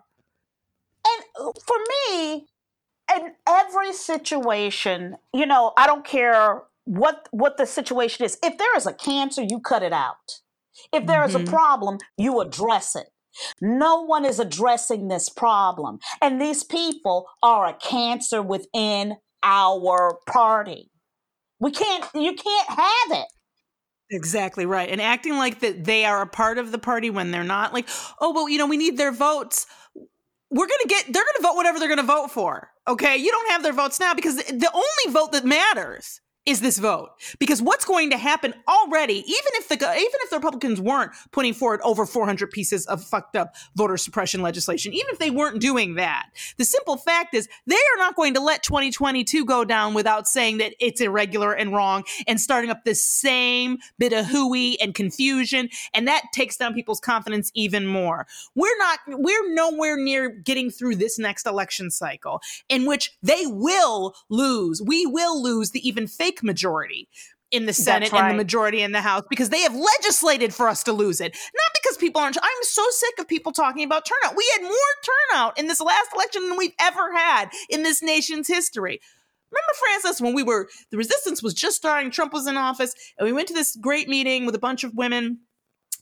And 1.07 1.53
for 1.63 1.77
me, 2.09 2.47
in 3.15 3.31
every 3.47 3.93
situation, 3.93 5.15
you 5.33 5.45
know, 5.45 5.71
I 5.77 5.87
don't 5.87 6.05
care 6.05 6.63
what 6.83 7.27
what 7.31 7.57
the 7.57 7.65
situation 7.65 8.25
is. 8.25 8.37
If 8.43 8.57
there 8.57 8.75
is 8.75 8.85
a 8.85 8.93
cancer, 8.93 9.41
you 9.41 9.59
cut 9.59 9.83
it 9.83 9.93
out. 9.93 10.41
If 10.91 11.05
there 11.05 11.23
is 11.25 11.33
mm-hmm. 11.33 11.47
a 11.47 11.51
problem, 11.51 11.97
you 12.17 12.39
address 12.41 12.95
it. 12.95 13.07
No 13.61 14.01
one 14.01 14.25
is 14.25 14.39
addressing 14.39 15.07
this 15.07 15.29
problem. 15.29 15.99
And 16.21 16.41
these 16.41 16.63
people 16.63 17.27
are 17.43 17.67
a 17.67 17.73
cancer 17.73 18.41
within 18.41 19.17
our 19.43 20.19
party. 20.27 20.91
We 21.59 21.71
can't, 21.71 22.05
you 22.13 22.33
can't 22.33 22.69
have 22.69 23.19
it. 23.19 23.27
Exactly 24.09 24.65
right. 24.65 24.89
And 24.89 25.01
acting 25.01 25.37
like 25.37 25.59
that 25.59 25.83
they 25.83 26.05
are 26.05 26.21
a 26.21 26.27
part 26.27 26.57
of 26.57 26.71
the 26.71 26.77
party 26.77 27.09
when 27.09 27.31
they're 27.31 27.43
not 27.43 27.73
like, 27.73 27.87
oh, 28.19 28.33
well, 28.33 28.47
you 28.47 28.57
know, 28.57 28.67
we 28.67 28.77
need 28.77 28.97
their 28.97 29.11
votes. 29.11 29.65
We're 30.49 30.67
going 30.67 30.79
to 30.83 30.87
get, 30.87 31.05
they're 31.05 31.23
going 31.23 31.35
to 31.35 31.41
vote 31.41 31.55
whatever 31.55 31.77
they're 31.77 31.89
going 31.89 31.97
to 31.97 32.03
vote 32.03 32.31
for. 32.31 32.69
Okay. 32.87 33.17
You 33.17 33.31
don't 33.31 33.51
have 33.51 33.63
their 33.63 33.73
votes 33.73 33.99
now 33.99 34.13
because 34.13 34.37
the 34.37 34.71
only 34.73 35.13
vote 35.13 35.33
that 35.33 35.43
matters 35.43 36.21
is 36.47 36.61
this 36.61 36.79
vote. 36.79 37.09
Because 37.39 37.61
what's 37.61 37.85
going 37.85 38.09
to 38.11 38.17
happen 38.17 38.53
already 38.67 39.19
even 39.19 39.51
if 39.55 39.67
the 39.67 39.75
even 39.75 40.19
if 40.23 40.29
the 40.29 40.37
republicans 40.37 40.81
weren't 40.81 41.11
putting 41.31 41.53
forward 41.53 41.81
over 41.83 42.05
400 42.05 42.49
pieces 42.49 42.85
of 42.87 43.03
fucked 43.03 43.35
up 43.35 43.55
voter 43.75 43.97
suppression 43.97 44.41
legislation 44.41 44.93
even 44.93 45.07
if 45.09 45.19
they 45.19 45.29
weren't 45.29 45.59
doing 45.59 45.95
that 45.95 46.29
the 46.57 46.65
simple 46.65 46.97
fact 46.97 47.33
is 47.33 47.47
they 47.65 47.75
are 47.75 47.97
not 47.97 48.15
going 48.15 48.33
to 48.33 48.39
let 48.39 48.63
2022 48.63 49.45
go 49.45 49.65
down 49.65 49.93
without 49.93 50.27
saying 50.27 50.57
that 50.57 50.73
it's 50.79 51.01
irregular 51.01 51.53
and 51.53 51.73
wrong 51.73 52.03
and 52.27 52.39
starting 52.39 52.69
up 52.69 52.83
this 52.85 53.03
same 53.03 53.77
bit 53.97 54.13
of 54.13 54.25
hooey 54.25 54.79
and 54.79 54.95
confusion 54.95 55.69
and 55.93 56.07
that 56.07 56.23
takes 56.33 56.57
down 56.57 56.73
people's 56.73 56.99
confidence 56.99 57.51
even 57.53 57.85
more. 57.85 58.27
We're 58.55 58.77
not 58.77 58.99
we're 59.07 59.53
nowhere 59.53 59.97
near 59.97 60.29
getting 60.29 60.69
through 60.69 60.95
this 60.95 61.19
next 61.19 61.45
election 61.45 61.91
cycle 61.91 62.41
in 62.69 62.85
which 62.85 63.11
they 63.21 63.45
will 63.45 64.15
lose 64.29 64.81
we 64.81 65.05
will 65.05 65.41
lose 65.41 65.71
the 65.71 65.87
even 65.87 66.07
fake 66.07 66.36
majority. 66.43 67.07
in 67.49 67.65
the 67.65 67.73
Senate 67.73 68.11
right. 68.11 68.23
and 68.23 68.31
the 68.31 68.43
majority 68.43 68.81
in 68.81 68.91
the 68.91 69.01
House 69.01 69.23
because 69.29 69.49
they 69.49 69.61
have 69.61 69.73
legislated 69.73 70.53
for 70.53 70.67
us 70.67 70.83
to 70.83 70.91
lose 70.91 71.21
it. 71.21 71.31
Not 71.33 71.71
because 71.81 71.97
people 71.97 72.21
aren't. 72.21 72.37
I'm 72.37 72.63
so 72.63 72.83
sick 72.89 73.19
of 73.19 73.27
people 73.27 73.53
talking 73.53 73.85
about 73.85 74.05
turnout. 74.05 74.35
We 74.35 74.45
had 74.53 74.63
more 74.63 74.71
turnout 75.31 75.57
in 75.57 75.67
this 75.67 75.79
last 75.79 76.09
election 76.13 76.49
than 76.49 76.57
we've 76.57 76.73
ever 76.79 77.13
had 77.15 77.49
in 77.69 77.83
this 77.83 78.01
nation's 78.03 78.47
history. 78.47 78.99
Remember, 79.49 79.73
Frances, 79.79 80.21
when 80.21 80.33
we 80.33 80.43
were, 80.43 80.67
the 80.91 80.97
resistance 80.97 81.41
was 81.41 81.53
just 81.53 81.77
starting, 81.77 82.11
Trump 82.11 82.33
was 82.33 82.47
in 82.47 82.57
office, 82.57 82.93
and 83.17 83.25
we 83.25 83.31
went 83.31 83.47
to 83.47 83.53
this 83.53 83.77
great 83.77 84.09
meeting 84.09 84.45
with 84.45 84.55
a 84.55 84.59
bunch 84.59 84.83
of 84.83 84.93
women 84.93 85.39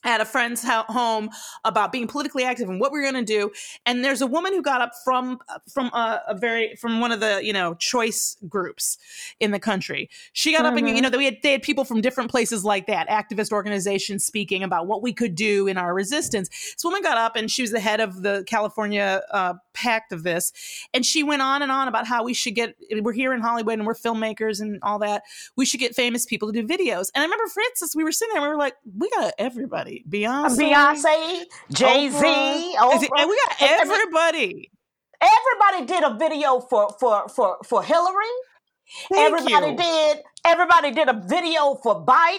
at 0.06 0.20
a 0.20 0.24
friend's 0.24 0.64
home 0.66 1.28
about 1.64 1.92
being 1.92 2.06
politically 2.06 2.44
active 2.44 2.68
and 2.68 2.80
what 2.80 2.92
we 2.92 2.98
are 3.00 3.02
going 3.02 3.14
to 3.14 3.22
do 3.24 3.50
and 3.84 4.04
there's 4.04 4.22
a 4.22 4.26
woman 4.26 4.52
who 4.52 4.62
got 4.62 4.80
up 4.80 4.92
from 5.04 5.38
from 5.72 5.86
a, 5.86 6.22
a, 6.28 6.34
very 6.36 6.76
from 6.76 7.00
one 7.00 7.12
of 7.12 7.20
the 7.20 7.40
you 7.42 7.52
know 7.52 7.74
choice 7.74 8.36
groups 8.48 8.98
in 9.40 9.50
the 9.50 9.58
country 9.58 10.08
she 10.32 10.52
got 10.52 10.58
mm-hmm. 10.58 10.66
up 10.66 10.76
and 10.78 10.88
you 10.88 10.94
Mm-hmm. 10.96 11.12
know 11.12 11.18
we 11.18 11.24
had 11.24 11.38
they 11.42 11.52
had 11.52 11.62
people 11.62 11.84
from 11.84 12.00
different 12.00 12.30
places 12.30 12.64
like 12.64 12.86
that 12.86 13.08
activist 13.08 13.52
organizations 13.52 14.24
speaking 14.24 14.62
about 14.62 14.86
what 14.86 15.02
we 15.02 15.12
could 15.12 15.34
do 15.34 15.66
in 15.66 15.76
our 15.76 15.92
resistance 15.92 16.48
this 16.48 16.84
woman 16.84 17.02
got 17.02 17.18
up 17.18 17.36
and 17.36 17.50
she 17.50 17.62
was 17.62 17.70
the 17.70 17.80
head 17.80 18.00
of 18.00 18.22
the 18.22 18.44
california 18.46 19.22
uh, 19.32 19.54
pact 19.74 20.12
of 20.12 20.22
this 20.22 20.52
and 20.94 21.04
she 21.04 21.22
went 21.22 21.42
on 21.42 21.62
and 21.62 21.72
on 21.72 21.88
about 21.88 22.06
how 22.06 22.22
we 22.24 22.32
should 22.32 22.54
get 22.54 22.76
we're 23.00 23.12
here 23.12 23.32
in 23.32 23.40
hollywood 23.40 23.74
and 23.74 23.86
we're 23.86 23.94
filmmakers 23.94 24.60
and 24.60 24.78
all 24.82 24.98
that 24.98 25.22
we 25.56 25.66
should 25.66 25.80
get 25.80 25.94
famous 25.94 26.24
people 26.24 26.50
to 26.52 26.62
do 26.62 26.66
videos 26.66 27.10
and 27.14 27.22
i 27.22 27.24
remember 27.24 27.46
frances 27.48 27.94
we 27.96 28.04
were 28.04 28.12
sitting 28.12 28.32
there 28.34 28.42
and 28.42 28.50
we 28.50 28.54
were 28.54 28.60
like 28.60 28.76
we 28.96 29.08
got 29.10 29.32
everybody 29.38 29.95
Beyonce, 30.08 30.56
Beyonce, 30.58 31.44
Jay 31.72 32.10
Z, 32.10 32.76
and 32.78 33.28
we 33.30 33.40
got 33.48 33.62
everybody. 33.62 34.70
Everybody 35.20 35.86
did 35.86 36.04
a 36.04 36.14
video 36.18 36.60
for 36.60 36.94
for 37.00 37.28
for 37.28 37.58
for 37.64 37.82
Hillary. 37.82 38.24
Thank 39.10 39.34
everybody 39.34 39.70
you. 39.72 39.76
did. 39.76 40.18
Everybody 40.44 40.90
did 40.92 41.08
a 41.08 41.20
video 41.26 41.74
for 41.82 42.04
Biden. 42.04 42.38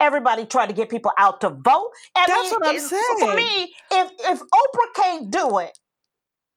Everybody 0.00 0.44
tried 0.44 0.66
to 0.66 0.74
get 0.74 0.90
people 0.90 1.10
out 1.18 1.40
to 1.40 1.50
vote. 1.50 1.90
I 2.14 2.26
That's 2.26 2.42
mean, 2.42 2.50
what 2.52 2.66
I'm 2.66 2.74
it- 2.76 2.80
saying. 2.82 3.02
For 3.20 3.34
me, 3.34 3.74
if 3.92 4.10
if 4.20 4.40
Oprah 4.40 4.94
can't 4.94 5.30
do 5.30 5.58
it, 5.58 5.78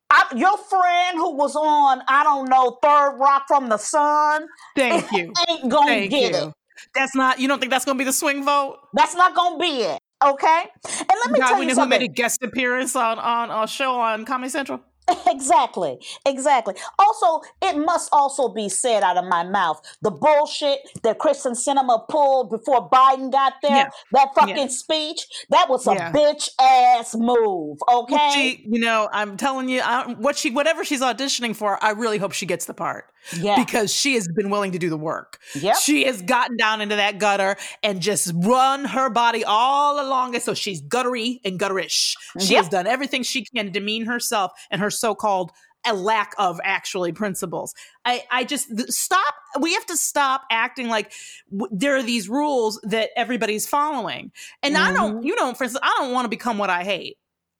I, 0.09 0.25
your 0.35 0.57
friend 0.57 1.17
who 1.17 1.35
was 1.35 1.55
on, 1.55 2.01
I 2.09 2.23
don't 2.23 2.49
know, 2.49 2.79
Third 2.83 3.17
Rock 3.19 3.43
from 3.47 3.69
the 3.69 3.77
Sun, 3.77 4.47
Thank 4.75 5.09
you. 5.11 5.31
ain't 5.47 5.69
gonna 5.69 5.85
Thank 5.85 6.11
get 6.11 6.31
you. 6.33 6.47
it. 6.49 6.53
That's 6.95 7.15
not. 7.15 7.39
You 7.39 7.47
don't 7.47 7.59
think 7.59 7.71
that's 7.71 7.85
going 7.85 7.97
to 7.97 7.99
be 7.99 8.05
the 8.05 8.13
swing 8.13 8.43
vote? 8.43 8.77
That's 8.93 9.13
not 9.15 9.35
gonna 9.35 9.59
be 9.59 9.83
it. 9.83 9.99
Okay, 10.21 10.63
and 10.85 11.07
let 11.23 11.31
me 11.31 11.39
God, 11.39 11.47
tell 11.47 11.63
you 11.63 11.73
know 11.73 11.81
who 11.81 11.87
made 11.87 12.01
a 12.01 12.07
guest 12.09 12.43
appearance 12.43 12.95
on 12.95 13.19
on 13.19 13.63
a 13.63 13.67
show 13.67 13.99
on 13.99 14.25
Comedy 14.25 14.49
Central. 14.49 14.81
Exactly, 15.27 15.97
exactly. 16.25 16.75
Also, 16.97 17.41
it 17.61 17.77
must 17.77 18.09
also 18.11 18.49
be 18.49 18.67
said 18.69 19.03
out 19.03 19.17
of 19.17 19.25
my 19.25 19.43
mouth 19.43 19.81
the 20.01 20.11
bullshit 20.11 20.79
that 21.03 21.17
Kyrsten 21.19 21.51
Sinema 21.55 22.07
pulled 22.09 22.49
before 22.49 22.89
Biden 22.89 23.31
got 23.31 23.53
there, 23.61 23.71
Yeah. 23.71 23.89
that 24.11 24.29
fucking 24.35 24.57
Yeah. 24.57 24.67
speech, 24.67 25.27
that 25.49 25.69
was 25.69 25.87
a 25.87 25.93
Yeah. 25.93 26.11
bitch 26.11 26.49
ass 26.59 27.15
move, 27.15 27.77
okay? 27.91 28.31
She, 28.33 28.65
you 28.67 28.79
know, 28.79 29.09
I'm 29.11 29.37
telling 29.37 29.69
you, 29.69 29.81
I, 29.81 30.13
what 30.13 30.37
she, 30.37 30.51
whatever 30.51 30.83
she's 30.83 31.01
auditioning 31.01 31.55
for, 31.55 31.81
I 31.83 31.91
really 31.91 32.17
hope 32.17 32.33
she 32.33 32.45
gets 32.45 32.65
the 32.65 32.73
part 32.73 33.05
yeah. 33.33 33.55
because 33.63 33.93
she 33.93 34.15
has 34.15 34.27
been 34.27 34.49
willing 34.49 34.71
to 34.73 34.79
do 34.79 34.89
the 34.89 34.97
work. 34.97 35.39
Yep. 35.55 35.77
She 35.77 36.05
has 36.05 36.21
gotten 36.21 36.57
down 36.57 36.81
into 36.81 36.95
that 36.95 37.17
gutter 37.19 37.55
and 37.83 38.01
just 38.01 38.31
run 38.35 38.85
her 38.85 39.09
body 39.09 39.43
all 39.43 39.99
along 39.99 40.33
it. 40.35 40.43
So 40.43 40.53
she's 40.53 40.81
guttery 40.81 41.39
and 41.45 41.59
gutterish. 41.59 42.13
She 42.39 42.53
Yep. 42.53 42.63
has 42.63 42.69
done 42.69 42.87
everything 42.87 43.23
she 43.23 43.45
can 43.45 43.65
to 43.65 43.71
demean 43.71 44.05
herself 44.05 44.51
and 44.71 44.81
her 44.81 44.89
so-called 44.99 45.51
a 45.85 45.93
lack 45.93 46.33
of 46.37 46.59
actually 46.63 47.13
principles. 47.13 47.73
I, 48.03 48.23
I 48.29 48.43
just 48.43 48.75
th- 48.75 48.89
stop. 48.89 49.33
We 49.59 49.73
have 49.73 49.85
to 49.85 49.97
stop 49.97 50.43
acting 50.51 50.89
like 50.89 51.13
w- 51.51 51.69
there 51.71 51.95
are 51.95 52.03
these 52.03 52.27
rules 52.27 52.79
that 52.83 53.11
everybody's 53.15 53.65
following. 53.65 54.31
And 54.61 54.77
I 54.77 54.91
don't, 54.91 55.17
mm-hmm. 55.17 55.27
you 55.27 55.35
know, 55.35 55.53
for 55.53 55.63
instance, 55.63 55.81
I 55.81 55.95
don't 55.99 56.11
want 56.11 56.25
to 56.25 56.29
become 56.29 56.57
what 56.57 56.69
I 56.69 56.83
hate. 56.83 57.17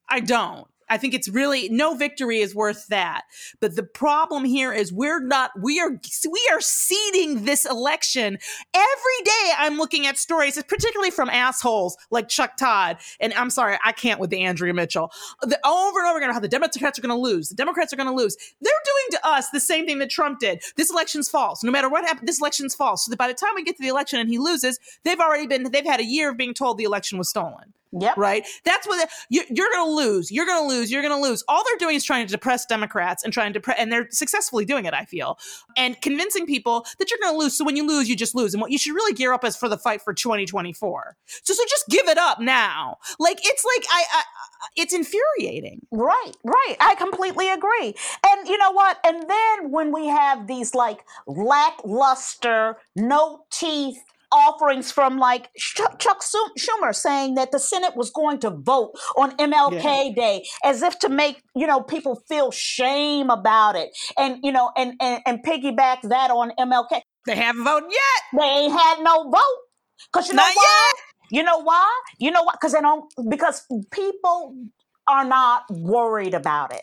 I 0.08 0.20
don't. 0.20 0.66
I 0.90 0.98
think 0.98 1.14
it's 1.14 1.28
really 1.28 1.68
no 1.70 1.94
victory 1.94 2.40
is 2.40 2.54
worth 2.54 2.88
that. 2.88 3.22
But 3.60 3.76
the 3.76 3.82
problem 3.82 4.44
here 4.44 4.72
is 4.72 4.92
we're 4.92 5.20
not 5.20 5.52
we 5.60 5.80
are 5.80 5.90
we 5.90 6.50
are 6.52 6.60
ceding 6.60 7.44
this 7.44 7.64
election 7.64 8.38
every 8.74 9.24
day. 9.24 9.52
I'm 9.56 9.78
looking 9.78 10.06
at 10.06 10.18
stories, 10.18 10.60
particularly 10.64 11.10
from 11.10 11.30
assholes 11.30 11.96
like 12.10 12.28
Chuck 12.28 12.56
Todd. 12.56 12.98
And 13.20 13.32
I'm 13.34 13.50
sorry, 13.50 13.78
I 13.84 13.92
can't 13.92 14.20
with 14.20 14.30
the 14.30 14.42
Andrea 14.42 14.74
Mitchell. 14.74 15.12
The, 15.42 15.58
over 15.66 16.00
and 16.00 16.08
over 16.08 16.18
again, 16.18 16.32
how 16.32 16.40
the 16.40 16.48
Democrats 16.48 16.98
are 16.98 17.02
going 17.02 17.14
to 17.14 17.20
lose. 17.20 17.48
The 17.48 17.54
Democrats 17.54 17.92
are 17.92 17.96
going 17.96 18.08
to 18.08 18.14
lose. 18.14 18.36
They're 18.60 18.72
doing 18.84 19.20
to 19.20 19.28
us 19.28 19.50
the 19.50 19.60
same 19.60 19.86
thing 19.86 19.98
that 20.00 20.10
Trump 20.10 20.40
did. 20.40 20.62
This 20.76 20.90
election's 20.90 21.28
false. 21.28 21.62
No 21.62 21.70
matter 21.70 21.88
what 21.88 22.04
happened, 22.04 22.26
this 22.26 22.40
election's 22.40 22.74
false. 22.74 23.04
So 23.04 23.10
that 23.10 23.18
by 23.18 23.28
the 23.28 23.34
time 23.34 23.50
we 23.54 23.62
get 23.62 23.76
to 23.76 23.82
the 23.82 23.88
election 23.88 24.18
and 24.18 24.28
he 24.28 24.38
loses, 24.38 24.78
they've 25.04 25.20
already 25.20 25.46
been 25.46 25.70
they've 25.70 25.84
had 25.84 26.00
a 26.00 26.04
year 26.04 26.30
of 26.30 26.36
being 26.36 26.54
told 26.54 26.78
the 26.78 26.84
election 26.84 27.16
was 27.16 27.28
stolen 27.28 27.72
Yep. 27.92 28.16
right? 28.16 28.46
That's 28.64 28.86
what 28.86 29.08
you, 29.30 29.42
you're 29.50 29.70
going 29.70 29.86
to 29.86 29.90
lose. 29.92 30.30
You're 30.30 30.46
going 30.46 30.62
to 30.62 30.68
lose. 30.68 30.90
You're 30.90 31.02
going 31.02 31.14
to 31.14 31.28
lose. 31.28 31.42
All 31.48 31.62
they're 31.64 31.78
doing 31.78 31.96
is 31.96 32.04
trying 32.04 32.26
to 32.26 32.30
depress 32.30 32.66
Democrats 32.66 33.24
and 33.24 33.32
trying 33.32 33.52
to, 33.52 33.60
depre- 33.60 33.74
and 33.78 33.92
they're 33.92 34.08
successfully 34.10 34.64
doing 34.64 34.84
it. 34.84 34.94
I 34.94 35.04
feel, 35.04 35.38
and 35.76 36.00
convincing 36.00 36.46
people 36.46 36.86
that 36.98 37.10
you're 37.10 37.18
going 37.22 37.34
to 37.34 37.38
lose. 37.38 37.56
So 37.56 37.64
when 37.64 37.76
you 37.76 37.86
lose, 37.86 38.08
you 38.08 38.16
just 38.16 38.34
lose. 38.34 38.54
And 38.54 38.60
what 38.60 38.70
you 38.70 38.78
should 38.78 38.94
really 38.94 39.12
gear 39.12 39.32
up 39.32 39.44
is 39.44 39.56
for 39.56 39.68
the 39.68 39.78
fight 39.78 40.02
for 40.02 40.14
2024. 40.14 41.16
So 41.42 41.54
so 41.54 41.62
just 41.68 41.88
give 41.88 42.08
it 42.08 42.18
up 42.18 42.40
now. 42.40 42.96
Like 43.18 43.38
it's 43.42 43.64
like 43.64 43.84
I, 43.90 44.04
I 44.14 44.18
I- 44.20 44.68
it's 44.76 44.92
infuriating. 44.92 45.86
Right, 45.90 46.32
right. 46.44 46.76
I 46.80 46.94
completely 46.96 47.50
agree. 47.50 47.94
And 48.28 48.46
you 48.46 48.58
know 48.58 48.72
what? 48.72 48.98
And 49.06 49.24
then 49.28 49.70
when 49.70 49.90
we 49.92 50.06
have 50.08 50.46
these 50.46 50.74
like 50.74 51.00
lackluster, 51.26 52.76
no 52.94 53.44
teeth 53.50 54.02
offerings 54.32 54.92
from 54.92 55.18
like 55.18 55.48
Ch- 55.58 55.80
Chuck 55.98 56.22
Schumer 56.58 56.94
saying 56.94 57.34
that 57.34 57.52
the 57.52 57.58
Senate 57.58 57.96
was 57.96 58.10
going 58.10 58.38
to 58.40 58.50
vote 58.50 58.92
on 59.16 59.36
MLK 59.36 60.14
Day 60.14 60.44
as 60.64 60.82
if 60.82 60.98
to 61.00 61.08
make, 61.08 61.42
you 61.54 61.66
know, 61.66 61.80
people 61.80 62.22
feel 62.28 62.50
shame 62.50 63.30
about 63.30 63.76
it. 63.76 63.90
And, 64.18 64.38
you 64.42 64.52
know, 64.52 64.70
and, 64.76 64.94
and, 65.00 65.22
and 65.26 65.44
piggyback 65.44 66.02
that 66.02 66.30
on 66.30 66.52
MLK. 66.58 67.00
They 67.26 67.36
haven't 67.36 67.64
voted 67.64 67.90
yet. 67.90 68.40
They 68.40 68.46
ain't 68.46 68.72
had 68.72 69.02
no 69.02 69.30
vote. 69.30 69.58
Cause 70.12 70.28
you 70.28 70.34
know 70.34 70.42
Not 70.42 70.56
why? 70.56 70.92
You 71.30 71.42
know 71.42 71.62
why? 71.62 72.00
You 72.18 72.30
know 72.30 72.42
what? 72.42 72.56
Because 72.58 72.72
they 72.72 72.80
don't. 72.80 73.04
Because 73.28 73.64
people 73.92 74.56
are 75.06 75.24
not 75.24 75.64
worried 75.70 76.34
about 76.34 76.74
it. 76.74 76.82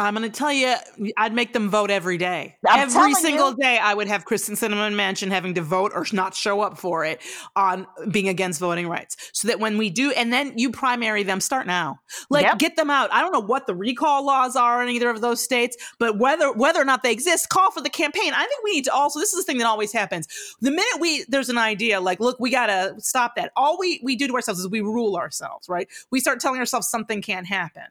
I'm 0.00 0.14
going 0.14 0.30
to 0.30 0.36
tell 0.36 0.52
you, 0.52 0.74
I'd 1.16 1.34
make 1.34 1.52
them 1.52 1.68
vote 1.68 1.90
every 1.90 2.18
day. 2.18 2.56
Every 2.68 3.14
single 3.14 3.50
you. 3.50 3.56
day, 3.56 3.78
I 3.78 3.94
would 3.94 4.08
have 4.08 4.24
Kristen 4.24 4.56
Cinnamon 4.56 4.94
Manchin 4.94 5.28
having 5.30 5.54
to 5.54 5.62
vote 5.62 5.92
or 5.94 6.06
not 6.12 6.34
show 6.34 6.60
up 6.60 6.78
for 6.78 7.04
it 7.04 7.20
on 7.54 7.86
being 8.10 8.28
against 8.28 8.60
voting 8.60 8.88
rights. 8.88 9.16
So 9.32 9.48
that 9.48 9.60
when 9.60 9.78
we 9.78 9.90
do, 9.90 10.10
and 10.12 10.32
then 10.32 10.56
you 10.56 10.70
primary 10.70 11.22
them, 11.22 11.40
start 11.40 11.66
now. 11.66 12.00
Like, 12.30 12.44
Yep. 12.44 12.58
get 12.58 12.76
them 12.76 12.90
out. 12.90 13.12
I 13.12 13.20
don't 13.20 13.32
know 13.32 13.40
what 13.40 13.66
the 13.66 13.74
recall 13.74 14.24
laws 14.24 14.56
are 14.56 14.82
in 14.82 14.88
either 14.88 15.10
of 15.10 15.20
those 15.20 15.42
states, 15.42 15.76
but 15.98 16.18
whether 16.18 16.52
whether 16.52 16.80
or 16.80 16.84
not 16.84 17.02
they 17.02 17.12
exist, 17.12 17.48
call 17.48 17.70
for 17.70 17.80
the 17.80 17.90
campaign. 17.90 18.32
I 18.34 18.46
think 18.46 18.64
we 18.64 18.72
need 18.72 18.84
to 18.86 18.92
also. 18.94 19.20
This 19.20 19.32
is 19.32 19.44
the 19.44 19.44
thing 19.44 19.58
that 19.58 19.66
always 19.66 19.92
happens. 19.92 20.26
The 20.60 20.70
minute 20.70 21.00
we 21.00 21.24
there's 21.28 21.48
an 21.50 21.58
idea, 21.58 22.00
like, 22.00 22.20
look, 22.20 22.40
we 22.40 22.50
got 22.50 22.66
to 22.66 22.94
stop 22.98 23.36
that. 23.36 23.52
All 23.56 23.78
we 23.78 24.00
we 24.02 24.16
do 24.16 24.26
to 24.26 24.34
ourselves 24.34 24.60
is 24.60 24.68
we 24.68 24.80
rule 24.80 25.16
ourselves, 25.16 25.68
right? 25.68 25.88
We 26.10 26.20
start 26.20 26.40
telling 26.40 26.58
ourselves 26.58 26.88
something 26.88 27.20
can't 27.22 27.46
happen. 27.46 27.84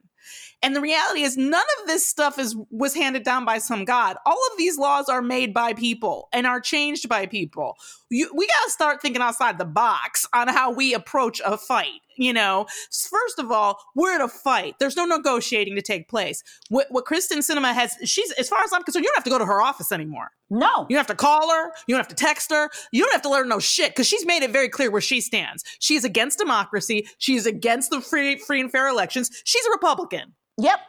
And 0.61 0.75
the 0.75 0.81
reality 0.81 1.21
is 1.21 1.37
none 1.37 1.65
of 1.79 1.87
this 1.87 2.07
stuff 2.07 2.37
is 2.37 2.55
was 2.69 2.93
handed 2.93 3.23
down 3.23 3.45
by 3.45 3.59
some 3.59 3.85
god. 3.85 4.17
All 4.25 4.39
of 4.51 4.57
these 4.57 4.77
laws 4.77 5.07
are 5.07 5.21
made 5.21 5.53
by 5.53 5.73
people 5.73 6.27
and 6.33 6.45
are 6.45 6.59
changed 6.59 7.07
by 7.07 7.25
people. 7.25 7.77
You, 8.09 8.29
we 8.35 8.47
got 8.47 8.65
to 8.65 8.71
start 8.71 9.01
thinking 9.01 9.21
outside 9.21 9.57
the 9.57 9.65
box 9.65 10.25
on 10.33 10.47
how 10.49 10.71
we 10.71 10.93
approach 10.93 11.41
a 11.45 11.57
fight. 11.57 12.01
You 12.19 12.33
know, 12.33 12.67
first 12.91 13.39
of 13.39 13.49
all, 13.49 13.79
we're 13.95 14.13
in 14.13 14.19
a 14.19 14.27
fight. 14.27 14.75
There's 14.77 14.97
no 14.97 15.05
negotiating 15.05 15.75
to 15.75 15.81
take 15.81 16.09
place. 16.09 16.43
What, 16.67 16.87
what 16.89 17.05
Kyrsten 17.05 17.37
Sinema 17.37 17.73
has, 17.73 17.93
she's 18.03 18.31
as 18.33 18.49
far 18.49 18.61
as 18.61 18.73
I'm 18.73 18.83
concerned, 18.83 19.05
you 19.05 19.09
don't 19.09 19.15
have 19.15 19.23
to 19.23 19.29
go 19.29 19.39
to 19.39 19.45
her 19.45 19.61
office 19.61 19.93
anymore. 19.93 20.31
No. 20.49 20.85
You 20.89 20.95
don't 20.95 21.07
have 21.07 21.07
to 21.07 21.15
call 21.15 21.49
her. 21.49 21.71
You 21.87 21.95
don't 21.95 21.99
have 21.99 22.09
to 22.09 22.15
text 22.15 22.51
her. 22.51 22.69
You 22.91 23.03
don't 23.03 23.13
have 23.13 23.21
to 23.21 23.29
let 23.29 23.39
her 23.39 23.45
know 23.45 23.59
shit 23.59 23.91
because 23.91 24.05
she's 24.05 24.25
made 24.25 24.43
it 24.43 24.51
very 24.51 24.67
clear 24.67 24.91
where 24.91 24.99
she 24.99 25.21
stands. 25.21 25.63
She 25.79 25.95
is 25.95 26.03
against 26.03 26.39
democracy. 26.39 27.07
She 27.19 27.35
is 27.35 27.45
against 27.45 27.89
the 27.89 28.01
free, 28.01 28.37
free 28.37 28.59
and 28.59 28.69
fair 28.69 28.89
elections. 28.89 29.31
She's 29.45 29.65
a 29.65 29.71
Republican. 29.71 30.33
Yep. 30.57 30.79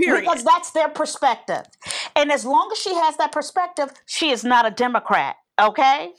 Period. 0.00 0.22
Because 0.22 0.42
that's 0.42 0.72
their 0.72 0.88
perspective. 0.88 1.62
And 2.16 2.32
as 2.32 2.44
long 2.44 2.70
as 2.72 2.78
she 2.78 2.92
has 2.92 3.16
that 3.18 3.30
perspective, 3.30 3.92
she 4.04 4.30
is 4.30 4.42
not 4.42 4.66
a 4.66 4.70
Democrat. 4.70 5.36
Okay? 5.60 6.10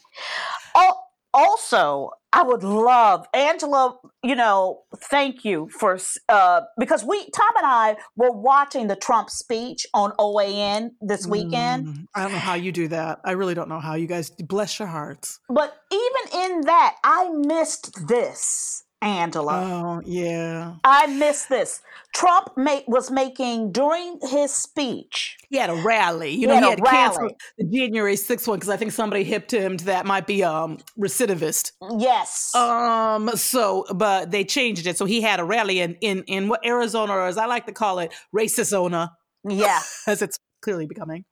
Oh, 0.73 0.93
also, 1.37 2.09
I 2.33 2.43
would 2.43 2.63
love, 2.63 3.27
Angela, 3.33 3.97
you 4.23 4.35
know, 4.35 4.81
thank 5.09 5.45
you 5.45 5.69
for, 5.69 5.97
uh, 6.29 6.61
because 6.77 7.03
we, 7.03 7.29
Tom 7.29 7.51
and 7.57 7.65
I 7.65 7.97
were 8.15 8.31
watching 8.31 8.87
the 8.87 8.95
Trump 8.95 9.29
speech 9.29 9.85
on 9.93 10.11
OAN 10.19 10.91
this 10.99 11.27
weekend. 11.27 11.87
Mm, 11.87 12.05
I 12.15 12.23
don't 12.23 12.31
know 12.31 12.39
how 12.39 12.55
you 12.55 12.71
do 12.71 12.87
that. 12.89 13.19
I 13.23 13.31
really 13.31 13.53
don't 13.53 13.69
know 13.69 13.79
how 13.79 13.93
you 13.95 14.07
guys 14.07 14.29
bless 14.31 14.79
your 14.79 14.87
hearts. 14.87 15.39
But 15.47 15.77
even 15.91 16.41
in 16.41 16.61
that, 16.61 16.95
I 17.03 17.29
missed 17.29 18.07
this. 18.07 18.83
Angela. 19.01 19.53
Oh, 19.53 20.01
yeah. 20.05 20.75
I 20.83 21.07
missed 21.07 21.49
this. 21.49 21.81
Trump 22.15 22.51
was 22.87 23.11
making 23.11 23.71
during 23.71 24.19
his 24.23 24.51
speech. 24.51 25.37
He 25.49 25.57
had 25.57 25.69
a 25.69 25.75
rally. 25.75 26.31
You 26.31 26.41
He 26.51 26.59
know, 26.59 26.71
had 26.71 26.79
he 26.79 26.87
had 26.87 27.13
the 27.57 27.65
January 27.65 28.15
6th 28.15 28.47
one 28.47 28.57
because 28.57 28.69
I 28.69 28.77
think 28.77 28.91
somebody 28.91 29.23
hipped 29.23 29.53
him 29.53 29.77
to 29.77 29.85
that 29.85 30.05
might 30.05 30.25
be 30.25 30.43
um 30.43 30.79
recidivist. 30.99 31.73
Yes. 31.99 32.55
Um, 32.55 33.29
so 33.35 33.85
but 33.93 34.31
they 34.31 34.43
changed 34.43 34.87
it. 34.87 34.97
So 34.97 35.05
he 35.05 35.21
had 35.21 35.39
a 35.39 35.43
rally 35.43 35.79
in 35.79 35.95
in, 36.01 36.23
in 36.23 36.47
what 36.47 36.65
Arizona 36.65 37.13
or 37.13 37.27
as 37.27 37.37
I 37.37 37.45
like 37.45 37.67
to 37.67 37.73
call 37.73 37.99
it, 37.99 38.13
racist 38.35 39.09
yeah. 39.47 39.81
as 40.07 40.21
it's 40.21 40.37
clearly 40.61 40.87
becoming. 40.87 41.25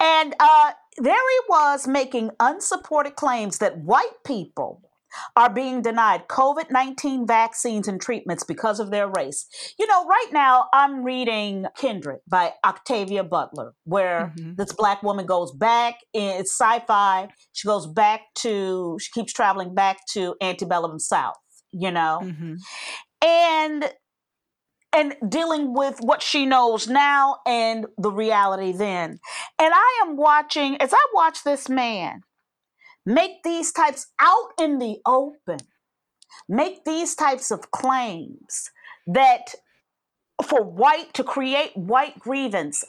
And 0.00 0.34
uh, 0.38 0.72
there 0.98 1.14
he 1.14 1.40
was 1.48 1.86
making 1.86 2.30
unsupported 2.40 3.16
claims 3.16 3.58
that 3.58 3.78
white 3.78 4.24
people 4.24 4.82
are 5.36 5.50
being 5.52 5.82
denied 5.82 6.28
COVID 6.28 6.70
19 6.70 7.26
vaccines 7.26 7.88
and 7.88 8.00
treatments 8.00 8.44
because 8.44 8.80
of 8.80 8.90
their 8.90 9.08
race. 9.08 9.46
You 9.78 9.86
know, 9.86 10.04
right 10.06 10.28
now 10.32 10.66
I'm 10.72 11.04
reading 11.04 11.66
Kindred 11.76 12.20
by 12.28 12.52
Octavia 12.64 13.24
Butler, 13.24 13.74
where 13.84 14.32
Mhm. 14.36 14.56
this 14.56 14.72
black 14.72 15.02
woman 15.02 15.26
goes 15.26 15.52
back, 15.52 15.96
in, 16.12 16.40
it's 16.40 16.52
sci 16.52 16.80
fi. 16.86 17.28
She 17.52 17.66
goes 17.66 17.86
back 17.86 18.20
to, 18.36 18.98
she 19.00 19.10
keeps 19.12 19.32
traveling 19.32 19.74
back 19.74 19.98
to 20.12 20.34
antebellum 20.40 20.98
South, 20.98 21.36
you 21.72 21.90
know? 21.90 22.20
Mhm. 22.22 22.58
and 23.22 23.92
and 24.92 25.14
dealing 25.28 25.74
with 25.74 25.98
what 26.00 26.22
she 26.22 26.46
knows 26.46 26.88
now 26.88 27.36
and 27.46 27.86
the 27.98 28.10
reality 28.10 28.72
then. 28.72 29.18
And 29.58 29.74
I 29.74 30.02
am 30.06 30.16
watching 30.16 30.76
as 30.80 30.94
I 30.94 31.06
watch 31.12 31.42
this 31.44 31.68
man 31.68 32.22
make 33.06 33.42
these 33.44 33.72
types 33.72 34.08
out 34.20 34.50
in 34.60 34.78
the 34.78 34.98
open, 35.06 35.60
make 36.48 36.84
these 36.84 37.14
types 37.14 37.50
of 37.50 37.70
claims 37.70 38.70
that 39.06 39.54
for 40.44 40.62
white 40.62 41.14
to 41.14 41.24
create 41.24 41.74
white 41.76 42.18
grievance. 42.18 42.84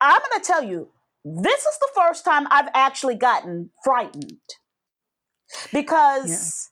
I'm 0.00 0.20
going 0.20 0.40
to 0.40 0.46
tell 0.46 0.64
you, 0.64 0.88
this 1.24 1.60
is 1.60 1.78
the 1.78 1.90
first 1.94 2.24
time 2.24 2.46
I've 2.50 2.70
actually 2.74 3.14
gotten 3.14 3.70
frightened 3.84 4.40
because 5.72 6.70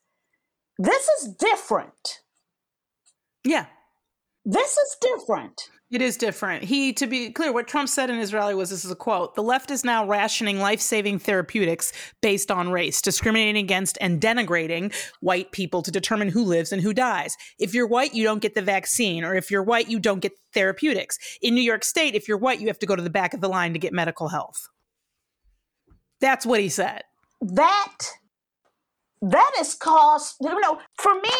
this 0.78 1.08
is 1.20 1.34
different. 1.34 2.20
Yeah. 3.44 3.66
This 4.44 4.76
is 4.76 4.96
different. 5.00 5.68
It 5.88 6.02
is 6.02 6.16
different. 6.16 6.64
He, 6.64 6.92
to 6.94 7.06
be 7.06 7.30
clear, 7.30 7.52
what 7.52 7.68
Trump 7.68 7.88
said 7.88 8.10
in 8.10 8.18
his 8.18 8.34
rally 8.34 8.56
was 8.56 8.70
this 8.70 8.84
is 8.84 8.90
a 8.90 8.96
quote 8.96 9.36
The 9.36 9.42
left 9.42 9.70
is 9.70 9.84
now 9.84 10.04
rationing 10.04 10.58
life 10.58 10.80
saving 10.80 11.20
therapeutics 11.20 11.92
based 12.20 12.50
on 12.50 12.70
race, 12.72 13.00
discriminating 13.00 13.56
against 13.56 13.96
and 14.00 14.20
denigrating 14.20 14.92
white 15.20 15.52
people 15.52 15.82
to 15.82 15.92
determine 15.92 16.28
who 16.28 16.42
lives 16.42 16.72
and 16.72 16.82
who 16.82 16.92
dies. 16.92 17.36
If 17.60 17.72
you're 17.72 17.86
white, 17.86 18.14
you 18.14 18.24
don't 18.24 18.42
get 18.42 18.54
the 18.56 18.62
vaccine, 18.62 19.22
or 19.22 19.36
if 19.36 19.48
you're 19.48 19.62
white, 19.62 19.88
you 19.88 20.00
don't 20.00 20.18
get 20.20 20.32
therapeutics. 20.52 21.18
In 21.40 21.54
New 21.54 21.62
York 21.62 21.84
State, 21.84 22.16
if 22.16 22.26
you're 22.26 22.36
white, 22.38 22.60
you 22.60 22.66
have 22.66 22.80
to 22.80 22.86
go 22.86 22.96
to 22.96 23.02
the 23.02 23.10
back 23.10 23.32
of 23.32 23.40
the 23.40 23.48
line 23.48 23.72
to 23.72 23.78
get 23.78 23.92
medical 23.92 24.28
health. 24.28 24.68
That's 26.20 26.44
what 26.44 26.60
he 26.60 26.68
said. 26.68 27.02
that 27.40 27.98
that 29.22 29.52
is 29.60 29.74
caused 29.74 30.36
you 30.40 30.60
know 30.60 30.80
for 30.94 31.14
me 31.14 31.30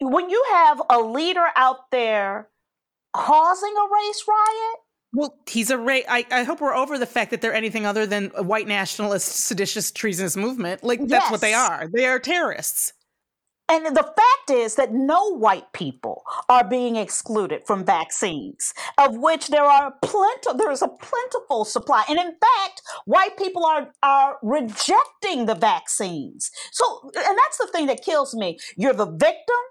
when 0.00 0.28
you 0.30 0.44
have 0.52 0.82
a 0.90 1.00
leader 1.00 1.46
out 1.56 1.90
there 1.90 2.48
causing 3.16 3.74
a 3.76 3.86
race 3.94 4.24
riot 4.28 4.76
Well, 5.12 5.38
he's 5.48 5.70
a 5.70 5.78
race. 5.78 6.04
I, 6.08 6.26
I 6.30 6.42
hope 6.44 6.60
we're 6.60 6.74
over 6.74 6.98
the 6.98 7.06
fact 7.06 7.30
that 7.30 7.40
they're 7.40 7.54
anything 7.54 7.86
other 7.86 8.06
than 8.06 8.30
a 8.34 8.42
white 8.42 8.66
nationalist, 8.68 9.28
seditious, 9.46 9.90
treasonous 9.90 10.36
movement. 10.36 10.84
Like, 10.84 11.00
that's 11.08 11.30
what 11.30 11.40
they 11.40 11.54
are. 11.54 11.88
They 11.92 12.06
are 12.06 12.18
terrorists. 12.18 12.92
and 13.68 13.96
the 13.96 14.02
fact 14.02 14.50
is 14.50 14.76
that 14.76 14.92
no 14.92 15.36
white 15.36 15.72
people 15.72 16.22
are 16.48 16.62
being 16.68 16.96
excluded 16.96 17.62
from 17.66 17.84
vaccines 17.84 18.72
of 18.98 19.16
which 19.16 19.48
there 19.48 19.64
are 19.64 19.94
plenty 20.02 20.50
there 20.56 20.70
is 20.70 20.82
a 20.82 20.88
plentiful 20.88 21.64
supply 21.64 22.04
and 22.08 22.18
in 22.18 22.32
fact 22.46 22.82
white 23.06 23.36
people 23.36 23.64
are 23.66 23.90
are 24.02 24.38
rejecting 24.42 25.46
the 25.46 25.54
vaccines 25.56 26.50
so 26.72 26.84
and 27.16 27.36
that's 27.38 27.58
the 27.58 27.68
thing 27.72 27.86
that 27.86 28.04
kills 28.04 28.34
me 28.36 28.56
you're 28.76 28.92
the 28.92 29.10
victim 29.10 29.62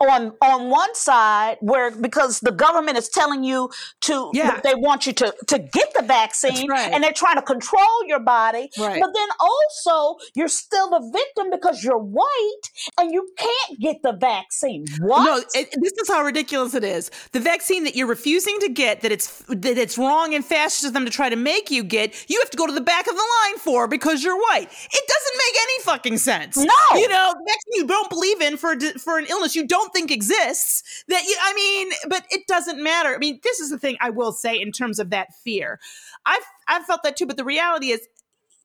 on 0.00 0.32
on 0.40 0.70
one 0.70 0.94
side 0.94 1.58
where 1.60 1.90
because 1.90 2.40
the 2.40 2.50
government 2.52 2.96
is 2.96 3.08
telling 3.08 3.44
you 3.44 3.70
to 4.02 4.30
Yeah. 4.32 4.52
that 4.52 4.62
they 4.62 4.74
want 4.74 5.06
you 5.06 5.12
to 5.14 5.34
to 5.48 5.58
get 5.58 5.92
the 5.94 6.02
vaccine 6.02 6.68
right. 6.70 6.90
and 6.92 7.04
they're 7.04 7.12
trying 7.12 7.36
to 7.36 7.42
control 7.42 8.04
your 8.06 8.20
body 8.20 8.70
Right. 8.78 9.00
but 9.00 9.10
then 9.14 9.28
also 9.38 10.18
you're 10.34 10.48
still 10.48 10.88
the 10.90 11.10
victim 11.12 11.50
because 11.50 11.84
you're 11.84 11.98
white 11.98 12.70
and 12.98 13.12
you 13.12 13.28
can't 13.36 13.80
get 13.80 14.02
the 14.02 14.12
vaccine 14.12 14.86
what 15.00 15.24
No, 15.24 15.36
it, 15.54 15.68
this 15.80 15.92
is 15.92 16.08
how 16.08 16.22
ridiculous 16.22 16.74
it 16.74 16.84
is. 16.84 17.10
The 17.32 17.40
vaccine 17.40 17.84
that 17.84 17.94
you're 17.96 18.06
refusing 18.06 18.58
to 18.60 18.68
get, 18.68 19.00
that 19.02 19.12
it's 19.12 19.42
that 19.48 19.76
it's 19.78 19.98
wrong 19.98 20.34
and 20.34 20.44
fascist 20.44 20.84
of 20.84 20.92
them 20.92 21.04
to 21.04 21.10
try 21.10 21.28
to 21.28 21.36
make 21.36 21.70
you 21.70 21.82
get, 21.84 22.28
you 22.30 22.38
have 22.40 22.50
to 22.50 22.56
go 22.56 22.66
to 22.66 22.72
the 22.72 22.80
back 22.80 23.06
of 23.06 23.14
the 23.14 23.26
line 23.42 23.58
for 23.58 23.86
because 23.86 24.22
you're 24.24 24.36
white. 24.38 24.68
It 24.70 25.04
doesn't 25.14 25.38
make 25.46 25.62
any 25.62 25.82
fucking 25.84 26.18
sense. 26.18 26.56
No. 26.56 26.64
you 26.94 27.08
know, 27.08 27.34
the 27.36 27.44
vaccine 27.46 27.74
you 27.74 27.86
don't 27.86 28.08
believe 28.08 28.40
in 28.40 28.56
for 28.56 28.72
a 28.72 28.80
for 28.98 29.18
an 29.18 29.26
illness 29.26 29.54
you 29.56 29.66
don't 29.66 29.89
think 29.92 30.10
exists. 30.10 31.04
That 31.08 31.24
you, 31.24 31.36
I 31.40 31.54
mean, 31.54 31.92
but 32.08 32.24
it 32.30 32.46
doesn't 32.46 32.82
matter. 32.82 33.14
I 33.14 33.18
mean, 33.18 33.40
this 33.42 33.60
is 33.60 33.70
the 33.70 33.78
thing 33.78 33.96
I 34.00 34.10
will 34.10 34.32
say 34.32 34.60
in 34.60 34.72
terms 34.72 34.98
of 34.98 35.10
that 35.10 35.34
fear. 35.42 35.78
I've 36.26 36.44
I've 36.68 36.84
felt 36.84 37.02
that 37.02 37.16
too, 37.16 37.26
but 37.26 37.36
the 37.36 37.44
reality 37.44 37.90
is 37.90 38.00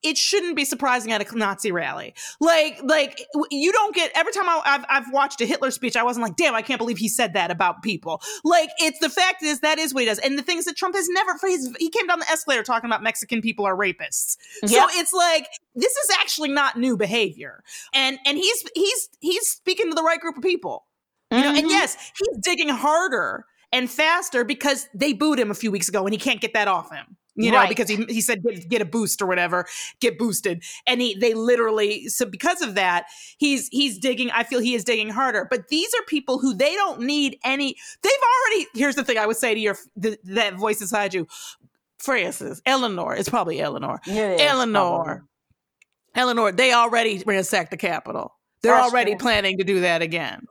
it 0.06 0.16
shouldn't 0.16 0.54
be 0.54 0.64
surprising 0.64 1.10
at 1.12 1.20
a 1.20 1.38
Nazi 1.38 1.72
rally. 1.72 2.14
Like, 2.40 2.80
like 2.82 3.26
you 3.50 3.72
don't 3.72 3.94
get 3.94 4.12
every 4.14 4.32
time 4.32 4.48
I, 4.48 4.62
I've 4.64 4.84
I've 4.88 5.12
watched 5.12 5.40
a 5.40 5.46
Hitler 5.46 5.70
speech, 5.70 5.96
I 5.96 6.04
wasn't 6.04 6.22
like, 6.22 6.36
damn, 6.36 6.54
I 6.54 6.62
can't 6.62 6.78
believe 6.78 6.98
he 6.98 7.08
said 7.08 7.32
that 7.34 7.50
about 7.50 7.82
people. 7.82 8.22
Like, 8.44 8.70
it's 8.78 8.98
the 9.00 9.10
fact 9.10 9.42
is 9.42 9.60
that 9.60 9.78
is 9.78 9.92
what 9.92 10.00
he 10.00 10.06
does, 10.06 10.18
and 10.20 10.38
the 10.38 10.42
things 10.42 10.64
that 10.66 10.76
Trump 10.76 10.94
has 10.94 11.08
never. 11.08 11.32
His, 11.42 11.74
he 11.78 11.90
came 11.90 12.06
down 12.06 12.20
the 12.20 12.30
escalator 12.30 12.62
talking 12.62 12.88
about 12.88 13.02
Mexican 13.02 13.40
people 13.40 13.64
are 13.64 13.76
rapists. 13.76 14.36
Yep. 14.62 14.70
So 14.70 14.98
it's 14.98 15.12
like 15.12 15.48
this 15.74 15.92
is 15.92 16.10
actually 16.20 16.50
not 16.50 16.78
new 16.78 16.96
behavior, 16.96 17.62
and 17.92 18.18
and 18.24 18.38
he's 18.38 18.64
he's 18.74 19.08
he's 19.20 19.48
speaking 19.48 19.88
to 19.90 19.94
the 19.94 20.02
right 20.02 20.20
group 20.20 20.36
of 20.36 20.42
people. 20.42 20.85
You 21.36 21.42
know, 21.42 21.48
and 21.50 21.58
mm-hmm. 21.58 21.68
yes, 21.68 22.12
he's 22.18 22.38
digging 22.42 22.68
harder 22.68 23.44
and 23.72 23.90
faster 23.90 24.44
because 24.44 24.88
they 24.94 25.12
booed 25.12 25.38
him 25.38 25.50
a 25.50 25.54
few 25.54 25.70
weeks 25.70 25.88
ago 25.88 26.04
and 26.04 26.12
he 26.12 26.18
can't 26.18 26.40
get 26.40 26.54
that 26.54 26.68
off 26.68 26.90
him. 26.92 27.16
You 27.38 27.50
know, 27.50 27.58
Right. 27.58 27.68
because 27.68 27.90
he, 27.90 27.96
he 28.08 28.22
said 28.22 28.42
get, 28.42 28.66
get 28.70 28.80
a 28.80 28.86
boost 28.86 29.20
or 29.20 29.26
whatever, 29.26 29.66
get 30.00 30.16
boosted, 30.18 30.62
and 30.86 31.02
he 31.02 31.14
they 31.20 31.34
literally 31.34 32.08
so 32.08 32.24
because 32.24 32.62
of 32.62 32.76
that 32.76 33.04
he's 33.36 33.68
he's 33.68 33.98
digging. 33.98 34.30
I 34.30 34.42
feel 34.42 34.58
he 34.58 34.74
is 34.74 34.84
digging 34.84 35.10
harder. 35.10 35.46
But 35.50 35.68
these 35.68 35.92
are 35.94 36.02
people 36.06 36.38
who 36.38 36.54
they 36.54 36.74
don't 36.74 37.02
need 37.02 37.38
any. 37.44 37.76
They've 38.02 38.12
already. 38.12 38.66
Here's 38.74 38.94
the 38.94 39.04
thing 39.04 39.18
I 39.18 39.26
would 39.26 39.36
say 39.36 39.52
to 39.52 39.60
your 39.60 39.76
the, 39.96 40.16
that 40.24 40.54
voice 40.54 40.80
inside 40.80 41.12
you, 41.12 41.26
Frances, 41.98 42.62
Eleanor. 42.64 43.14
It's 43.14 43.28
probably 43.28 43.60
Eleanor. 43.60 44.00
Is, 44.06 44.40
Eleanor. 44.40 45.04
probably. 45.04 45.22
Eleanor, 46.14 46.52
they 46.52 46.72
already 46.72 47.22
ransacked 47.26 47.70
the 47.70 47.76
Capitol. 47.76 48.34
They're 48.62 48.74
That's 48.74 48.90
already 48.90 49.12
true. 49.12 49.18
planning 49.20 49.58
to 49.58 49.64
do 49.64 49.80
that 49.80 50.00
again. 50.00 50.46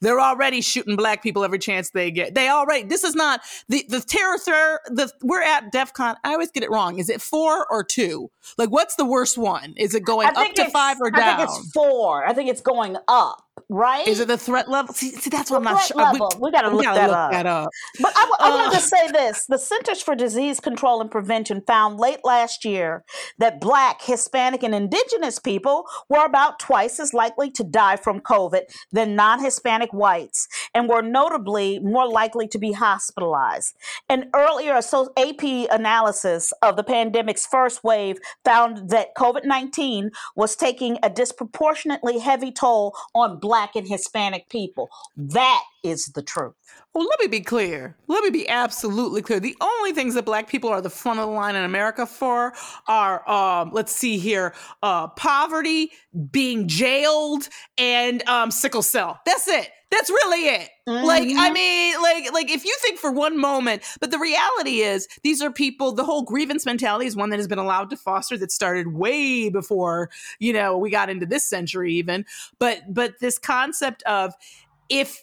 They're 0.00 0.20
already 0.20 0.60
shooting 0.60 0.96
black 0.96 1.22
people 1.22 1.44
every 1.44 1.58
chance 1.58 1.90
they 1.90 2.10
get. 2.10 2.34
They 2.34 2.48
already. 2.48 2.84
This 2.84 3.04
is 3.04 3.14
not 3.14 3.40
the 3.68 3.84
the 3.88 4.00
terror 4.00 4.38
threat. 4.38 4.80
The 4.86 5.10
we're 5.22 5.42
at 5.42 5.72
DefCon. 5.72 6.16
I 6.24 6.32
always 6.32 6.50
get 6.50 6.62
it 6.62 6.70
wrong. 6.70 6.98
Is 6.98 7.08
it 7.08 7.20
four 7.20 7.66
or 7.70 7.84
two? 7.84 8.30
Like, 8.58 8.70
what's 8.70 8.96
the 8.96 9.04
worst 9.04 9.38
one? 9.38 9.74
Is 9.76 9.94
it 9.94 10.04
going 10.04 10.28
up 10.28 10.54
to 10.54 10.70
five 10.70 10.98
or 11.00 11.08
I 11.14 11.18
down? 11.18 11.40
I 11.40 11.46
think 11.46 11.48
it's 11.48 11.72
four. 11.72 12.26
I 12.26 12.32
think 12.32 12.50
it's 12.50 12.60
going 12.60 12.96
up, 13.08 13.44
right? 13.68 14.06
Is 14.06 14.20
it 14.20 14.28
the 14.28 14.38
threat 14.38 14.68
level? 14.68 14.94
See, 14.94 15.10
see 15.12 15.30
that's 15.30 15.50
The 15.50 15.54
what 15.58 15.58
I'm 15.58 15.74
not 15.74 15.82
sure. 15.84 15.96
level. 15.96 16.32
We 16.40 16.50
gotta 16.50 16.70
look 16.70 16.84
that 16.84 17.10
up. 17.10 17.30
that 17.32 17.46
up. 17.46 17.68
But 18.00 18.12
I, 18.16 18.32
I 18.40 18.50
wanted 18.50 18.76
Uh. 18.76 18.80
to 18.80 18.80
say 18.80 19.08
this: 19.12 19.46
the 19.46 19.58
Centers 19.58 20.02
for 20.02 20.14
Disease 20.14 20.60
Control 20.60 21.00
and 21.00 21.10
Prevention 21.10 21.62
found 21.66 21.98
late 21.98 22.20
last 22.24 22.64
year 22.64 23.04
that 23.38 23.60
Black, 23.60 24.02
Hispanic, 24.02 24.62
and 24.62 24.74
Indigenous 24.74 25.38
people 25.38 25.84
were 26.08 26.24
about 26.24 26.58
twice 26.58 26.98
as 26.98 27.12
likely 27.14 27.50
to 27.52 27.62
die 27.62 27.96
from 27.96 28.20
COVID 28.20 28.62
than 28.92 29.14
non-Hispanic 29.14 29.92
whites, 29.92 30.48
and 30.74 30.88
were 30.88 31.02
notably 31.02 31.78
more 31.80 32.08
likely 32.08 32.48
to 32.48 32.58
be 32.58 32.72
hospitalized. 32.72 33.74
An 34.08 34.30
earlier 34.34 34.80
so 34.82 35.10
AP 35.16 35.42
analysis 35.70 36.52
of 36.62 36.76
the 36.76 36.82
pandemic's 36.84 37.46
first 37.46 37.84
wave 37.84 38.16
found 38.44 38.90
that 38.90 39.14
COVID 39.16 39.44
19 39.44 40.10
was 40.34 40.56
taking 40.56 40.98
a 41.02 41.10
disproportionately 41.10 42.18
heavy 42.18 42.50
toll 42.50 42.96
on 43.14 43.38
Black 43.38 43.49
and 43.74 43.86
Hispanic 43.86 44.48
people. 44.48 44.88
That 45.16 45.62
is 45.82 46.06
the 46.06 46.22
truth. 46.22 46.54
Well, 46.94 47.06
let 47.06 47.20
me 47.20 47.26
be 47.26 47.40
clear. 47.40 47.96
Let 48.08 48.24
me 48.24 48.30
be 48.30 48.48
absolutely 48.48 49.22
clear. 49.22 49.40
The 49.40 49.56
only 49.60 49.92
things 49.92 50.14
that 50.14 50.24
black 50.24 50.48
people 50.48 50.70
are 50.70 50.80
the 50.80 50.90
front 50.90 51.20
of 51.20 51.26
the 51.26 51.32
line 51.32 51.56
in 51.56 51.64
America 51.64 52.06
for 52.06 52.52
are, 52.88 53.28
um, 53.28 53.70
let's 53.72 53.92
see 53.92 54.18
here, 54.18 54.54
uh, 54.82 55.08
poverty, 55.08 55.92
being 56.30 56.66
jailed, 56.68 57.48
and 57.78 58.26
um, 58.28 58.50
sickle 58.50 58.82
cell. 58.82 59.20
That's 59.24 59.46
it. 59.48 59.70
That's 59.90 60.08
really 60.10 60.46
it. 60.46 60.68
Like, 60.86 61.28
I 61.28 61.50
Mhm. 61.50 61.52
mean, 61.52 62.02
like, 62.02 62.32
like 62.32 62.50
if 62.50 62.64
you 62.64 62.76
think 62.80 62.98
for 62.98 63.10
one 63.10 63.36
moment, 63.36 63.82
but 64.00 64.10
the 64.10 64.18
reality 64.18 64.80
is, 64.82 65.08
these 65.22 65.42
are 65.42 65.50
people. 65.50 65.92
The 65.92 66.04
whole 66.04 66.22
grievance 66.22 66.64
mentality 66.64 67.06
is 67.06 67.16
one 67.16 67.30
that 67.30 67.38
has 67.38 67.48
been 67.48 67.58
allowed 67.58 67.90
to 67.90 67.96
foster 67.96 68.36
that 68.38 68.52
started 68.52 68.94
way 68.94 69.50
before 69.50 70.10
you 70.38 70.52
know 70.52 70.78
we 70.78 70.90
got 70.90 71.10
into 71.10 71.26
this 71.26 71.44
century, 71.44 71.94
even. 71.94 72.24
But, 72.58 72.82
but 72.88 73.18
this 73.20 73.38
concept 73.38 74.02
of 74.04 74.34
if 74.88 75.20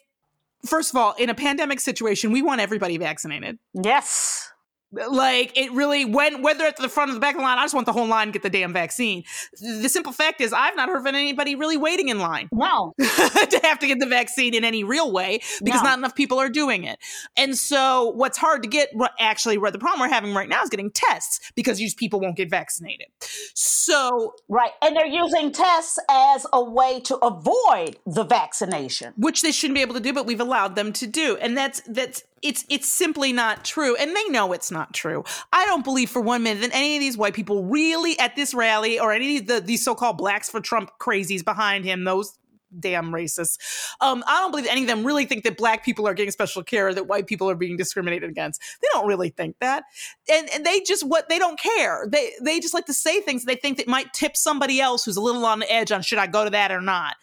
first 0.66 0.90
of 0.90 0.98
all, 0.98 1.14
in 1.14 1.30
a 1.30 1.36
pandemic 1.36 1.80
situation, 1.80 2.32
we 2.32 2.42
want 2.42 2.62
everybody 2.62 2.98
vaccinated. 2.98 3.58
Yes. 3.74 4.52
Like 4.92 5.58
it 5.58 5.72
really, 5.74 6.06
when 6.06 6.42
whether 6.42 6.66
at 6.66 6.78
the 6.78 6.88
front 6.88 7.12
or 7.12 7.14
the 7.14 7.20
back 7.20 7.36
of 7.36 7.40
the 7.40 7.44
line, 7.44 7.58
I 7.58 7.64
just 7.64 7.74
want 7.74 7.86
the 7.86 7.92
whole 7.94 8.08
line 8.08 8.28
to 8.28 8.32
get 8.34 8.42
the 8.44 8.50
damn 8.50 8.72
vaccine. 8.72 9.24
The 9.60 9.90
simple 9.90 10.14
fact 10.14 10.40
is, 10.40 10.54
I've 10.54 10.76
not 10.78 10.88
heard 10.88 11.00
of 11.00 11.06
anybody 11.08 11.56
really 11.56 11.76
waiting 11.76 12.08
in 12.08 12.20
line 12.20 12.48
No. 12.54 12.94
to 13.00 13.60
have 13.64 13.80
to 13.80 13.88
get 13.88 14.00
the 14.00 14.06
vaccine 14.06 14.54
in 14.54 14.64
any 14.64 14.86
real 14.86 15.12
way 15.12 15.40
because 15.62 15.82
No. 15.82 15.90
not 15.90 15.98
enough 15.98 16.16
people 16.16 16.40
are 16.40 16.48
doing 16.50 16.86
it. 16.86 17.00
And 17.36 17.58
so, 17.58 18.12
what's 18.16 18.38
hard 18.38 18.64
to 18.64 18.70
get, 18.70 18.90
what 18.94 19.12
actually, 19.20 19.58
what 19.58 19.74
the 19.74 19.80
problem 19.80 20.00
we're 20.00 20.14
having 20.14 20.34
right 20.34 20.48
now 20.48 20.64
is 20.64 20.70
getting 20.70 20.90
tests 20.92 21.52
because 21.56 21.78
these 21.80 21.94
people 21.94 22.22
won't 22.22 22.38
get 22.38 22.50
vaccinated. 22.50 23.08
So, 23.54 24.36
Right. 24.48 24.72
And 24.82 24.96
they're 24.96 25.06
using 25.06 25.52
tests 25.52 26.00
as 26.10 26.46
a 26.54 26.64
way 26.64 27.00
to 27.02 27.18
avoid 27.18 27.98
the 28.06 28.24
vaccination. 28.24 29.14
which 29.18 29.42
they 29.42 29.52
shouldn't 29.52 29.76
be 29.76 29.82
able 29.82 29.96
to 29.96 30.00
do, 30.00 30.14
but 30.14 30.26
we've 30.26 30.40
allowed 30.40 30.76
them 30.76 30.94
to 30.94 31.08
do, 31.08 31.38
and 31.38 31.58
that's 31.58 31.82
that's 31.88 32.24
it's 32.42 32.66
it's 32.70 32.88
simply 32.88 33.34
not 33.34 33.66
true, 33.66 33.96
and 33.96 34.16
they 34.16 34.26
know 34.30 34.54
it's 34.54 34.72
not 34.72 34.94
true. 34.94 35.24
I 35.52 35.66
don't 35.66 35.84
believe 35.84 36.10
for 36.10 36.22
one 36.22 36.44
minute 36.44 36.62
that 36.62 36.72
any 36.74 36.98
of 36.98 37.02
these 37.02 37.18
white 37.18 37.34
people 37.34 37.64
really 37.64 38.18
at 38.20 38.36
this 38.36 38.54
rally 38.54 39.00
or 39.00 39.12
any 39.12 39.38
of 39.38 39.48
the 39.48 39.62
these 39.62 39.84
so-called 39.84 40.18
blacks 40.18 40.50
for 40.50 40.60
Trump 40.60 40.92
crazies 41.00 41.44
behind 41.44 41.86
him, 41.86 42.04
those 42.04 42.38
damn 42.80 43.12
racists. 43.12 43.58
Um, 44.02 44.24
I 44.28 44.40
don't 44.40 44.52
believe 44.52 44.68
any 44.70 44.82
of 44.82 44.88
them 44.88 45.06
really 45.06 45.26
think 45.26 45.44
that 45.44 45.58
black 45.58 45.86
people 45.86 46.08
are 46.08 46.14
getting 46.14 46.32
special 46.32 46.64
care 46.64 46.88
or 46.88 46.94
that 46.94 47.08
white 47.08 47.28
people 47.28 47.50
are 47.50 47.56
being 47.56 47.78
discriminated 47.78 48.30
against. 48.30 48.62
They 48.82 48.88
don't 48.94 49.08
really 49.08 49.30
think 49.30 49.56
that. 49.60 49.84
And, 50.30 50.50
and 50.54 50.66
they 50.66 50.82
just 50.82 51.08
what 51.08 51.30
they 51.30 51.40
don't 51.40 51.60
care. 51.60 52.08
They 52.12 52.32
they 52.42 52.60
just 52.60 52.74
like 52.74 52.86
to 52.86 52.94
say 52.94 53.22
things 53.22 53.46
they 53.46 53.56
think 53.56 53.78
that 53.78 53.88
might 53.88 54.14
tip 54.14 54.36
somebody 54.36 54.80
else 54.80 55.06
who's 55.06 55.18
a 55.18 55.22
little 55.22 55.46
on 55.46 55.60
the 55.60 55.72
edge 55.72 55.92
on 55.92 56.02
should 56.02 56.20
I 56.20 56.28
go 56.28 56.44
to 56.44 56.50
that 56.50 56.72
or 56.72 56.82
not. 56.82 57.16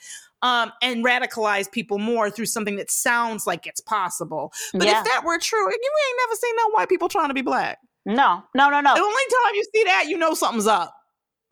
Um, 0.44 0.70
and 0.82 1.04
radicalize 1.04 1.68
people 1.72 1.98
more 1.98 2.30
through 2.30 2.46
something 2.46 2.76
that 2.76 2.90
sounds 2.90 3.46
like 3.46 3.66
it's 3.66 3.80
possible. 3.80 4.52
But 4.74 4.84
Yeah. 4.84 4.98
if 5.00 5.04
that 5.06 5.22
were 5.24 5.38
true, 5.38 5.58
you 5.58 5.70
ain't 6.08 6.18
never 6.28 6.36
seen 6.36 6.54
no 6.56 6.68
white 6.70 6.88
people 6.88 7.08
trying 7.08 7.28
to 7.28 7.34
be 7.34 7.42
black. 7.42 7.78
No, 8.06 8.42
no, 8.54 8.68
no, 8.68 8.80
no. 8.80 8.94
The 8.94 9.00
only 9.00 9.22
time 9.42 9.54
you 9.54 9.64
see 9.74 9.84
that, 9.84 10.04
you 10.08 10.18
know 10.18 10.34
something's 10.34 10.66
up. 10.68 10.94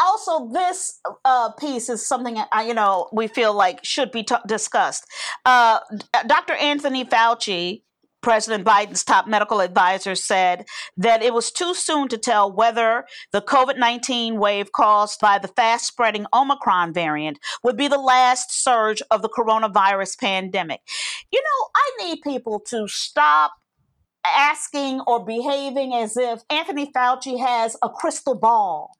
also 0.00 0.48
this 0.52 1.00
uh, 1.24 1.50
piece 1.52 1.88
is 1.88 2.07
something 2.07 2.37
uh, 2.38 2.61
you 2.66 2.74
know 2.74 3.09
we 3.12 3.28
feel 3.28 3.55
like 3.55 3.83
should 3.85 4.11
be 4.11 4.22
t- 4.24 4.35
discussed 4.48 5.07
uh, 5.46 5.78
dr 6.26 6.52
anthony 6.55 7.05
fauci 7.05 7.83
president 8.22 8.64
biden's 8.64 9.04
top 9.04 9.26
medical 9.26 9.61
advisor 9.61 10.14
said 10.14 10.64
that 10.96 11.22
it 11.22 11.35
was 11.35 11.50
too 11.50 11.74
soon 11.74 12.08
to 12.08 12.16
tell 12.16 12.50
whether 12.50 13.04
the 13.32 13.42
covid-19 13.42 14.38
wave 14.38 14.72
caused 14.72 15.20
by 15.20 15.38
the 15.38 15.48
fast 15.48 15.87
spreading 15.87 16.26
omicron 16.32 16.92
variant 16.92 17.38
would 17.62 17.76
be 17.76 17.88
the 17.88 17.98
last 17.98 18.52
surge 18.52 19.02
of 19.11 19.22
the 19.22 19.28
coronavirus 19.28 20.18
pandemic 20.18 20.80
you 21.30 21.40
know 21.40 21.68
i 21.74 22.06
need 22.06 22.20
people 22.22 22.61
to 22.61 22.87
stop 22.88 23.52
asking 24.37 25.00
or 25.06 25.24
behaving 25.24 25.92
as 25.94 26.16
if 26.16 26.42
anthony 26.48 26.90
fauci 26.92 27.38
has 27.38 27.76
a 27.82 27.88
crystal 27.88 28.35
ball 28.35 28.96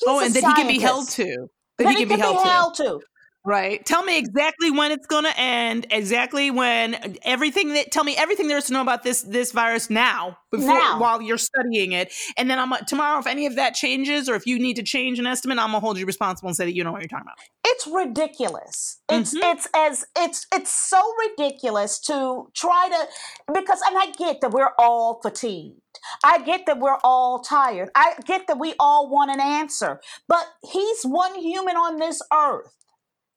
He's 0.00 0.08
oh, 0.08 0.24
and 0.24 0.34
that 0.34 0.44
he 0.44 0.54
can 0.54 0.66
be 0.66 0.78
held 0.78 1.08
to. 1.10 1.50
That, 1.76 1.84
That 1.84 1.90
he 1.90 2.06
can 2.06 2.16
be 2.16 2.20
held 2.20 2.38
to. 2.38 2.48
held 2.48 2.74
to. 2.76 3.00
Right. 3.42 3.84
Tell 3.86 4.02
me 4.04 4.18
exactly 4.18 4.70
when 4.70 4.92
it's 4.92 5.06
going 5.06 5.24
to 5.24 5.38
end. 5.40 5.86
Exactly 5.90 6.50
when 6.50 7.16
everything 7.22 7.72
that 7.72 7.90
tell 7.90 8.04
me 8.04 8.14
everything 8.16 8.48
there 8.48 8.58
is 8.58 8.66
to 8.66 8.74
know 8.74 8.82
about 8.82 9.02
this 9.02 9.22
this 9.22 9.52
virus 9.52 9.88
now 9.88 10.36
before 10.50 10.74
Now. 10.74 11.00
while 11.00 11.22
you're 11.22 11.38
studying 11.38 11.92
it. 11.92 12.12
And 12.36 12.50
then 12.50 12.58
I'm 12.58 12.72
tomorrow 12.86 13.18
if 13.18 13.26
any 13.26 13.46
of 13.46 13.56
that 13.56 13.74
changes 13.74 14.28
or 14.28 14.34
if 14.34 14.46
you 14.46 14.58
need 14.58 14.76
to 14.76 14.82
change 14.82 15.18
an 15.18 15.26
estimate, 15.26 15.58
I'm 15.58 15.68
gonna 15.68 15.80
hold 15.80 15.98
you 15.98 16.04
responsible 16.04 16.48
and 16.48 16.56
say 16.56 16.66
that 16.66 16.74
you 16.74 16.84
know 16.84 16.92
what 16.92 17.00
you're 17.00 17.08
talking 17.08 17.24
about. 17.26 17.38
It's 17.64 17.86
ridiculous. 17.86 18.98
It's 19.08 19.34
Mhm. 19.34 19.52
it's 19.54 19.66
as 19.74 20.04
it's 20.18 20.46
it's 20.52 20.70
so 20.70 21.00
ridiculous 21.30 21.98
to 22.00 22.50
try 22.54 22.88
to 22.90 23.52
because 23.54 23.80
and 23.88 23.96
I 23.96 24.10
get 24.18 24.42
that 24.42 24.50
we're 24.50 24.72
all 24.78 25.18
fatigued. 25.22 25.80
I 26.22 26.38
get 26.40 26.66
that 26.66 26.78
we're 26.78 26.98
all 27.02 27.38
tired. 27.40 27.90
I 27.94 28.16
get 28.26 28.48
that 28.48 28.58
we 28.58 28.74
all 28.78 29.08
want 29.08 29.30
an 29.30 29.40
answer. 29.40 30.00
But 30.28 30.46
he's 30.70 31.04
one 31.04 31.34
human 31.36 31.76
on 31.76 31.96
this 31.98 32.20
earth 32.32 32.74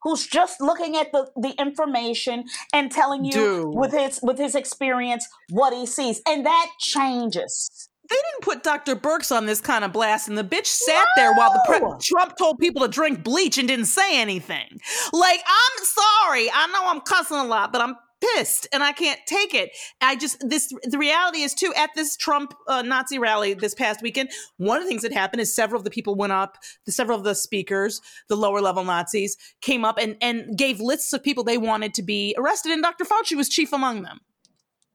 who's 0.04 0.26
just 0.26 0.60
looking 0.60 0.96
at 0.96 1.10
the, 1.10 1.28
the 1.36 1.50
information 1.58 2.44
and 2.72 2.92
telling 2.92 3.24
you 3.24 3.32
Dude. 3.32 3.74
with 3.74 3.92
his 3.92 4.20
with 4.22 4.38
his 4.38 4.54
experience 4.54 5.26
what 5.50 5.72
he 5.72 5.86
sees. 5.86 6.20
And 6.28 6.46
that 6.46 6.70
changes. 6.78 7.88
They 8.08 8.16
didn't 8.16 8.42
put 8.42 8.62
Dr. 8.62 8.96
Birx 8.96 9.34
on 9.34 9.46
this 9.46 9.62
kind 9.62 9.82
of 9.82 9.90
blast, 9.90 10.28
and 10.28 10.36
the 10.36 10.44
bitch 10.44 10.66
sat 10.66 11.06
there 11.16 11.32
while 11.34 11.50
the 11.50 11.62
pre- 11.66 11.98
Trump 12.02 12.36
told 12.36 12.58
people 12.58 12.82
to 12.82 12.88
drink 12.88 13.24
bleach 13.24 13.56
and 13.56 13.66
didn't 13.66 13.86
say 13.86 14.20
anything. 14.20 14.78
Like, 15.14 15.40
I'm 15.40 15.84
sorry. 15.84 16.50
I 16.52 16.66
know 16.66 16.82
I'm 16.84 17.00
cussing 17.00 17.38
a 17.38 17.44
lot, 17.44 17.72
but 17.72 17.80
I'm 17.80 17.96
pissed 18.36 18.66
and 18.72 18.82
I 18.82 18.92
can't 18.92 19.20
take 19.26 19.54
it. 19.54 19.70
I 20.00 20.16
just 20.16 20.36
this 20.48 20.72
the 20.84 20.98
reality 20.98 21.42
is 21.42 21.54
too 21.54 21.72
at 21.76 21.90
this 21.94 22.16
Trump 22.16 22.54
uh, 22.68 22.82
Nazi 22.82 23.18
rally 23.18 23.54
this 23.54 23.74
past 23.74 24.02
weekend. 24.02 24.30
One 24.56 24.78
of 24.78 24.84
the 24.84 24.88
things 24.88 25.02
that 25.02 25.12
happened 25.12 25.40
is 25.40 25.54
several 25.54 25.78
of 25.78 25.84
the 25.84 25.90
people 25.90 26.14
went 26.14 26.32
up. 26.32 26.58
The, 26.86 26.92
several 26.92 27.18
of 27.18 27.24
the 27.24 27.34
speakers, 27.34 28.00
the 28.28 28.36
lower 28.36 28.60
level 28.60 28.84
Nazis, 28.84 29.36
came 29.60 29.84
up 29.84 29.98
and 29.98 30.16
and 30.20 30.56
gave 30.56 30.80
lists 30.80 31.12
of 31.12 31.22
people 31.22 31.44
they 31.44 31.58
wanted 31.58 31.94
to 31.94 32.02
be 32.02 32.34
arrested, 32.38 32.72
and 32.72 32.82
Dr. 32.82 33.04
Fauci 33.04 33.36
was 33.36 33.48
chief 33.48 33.72
among 33.72 34.02
them 34.02 34.20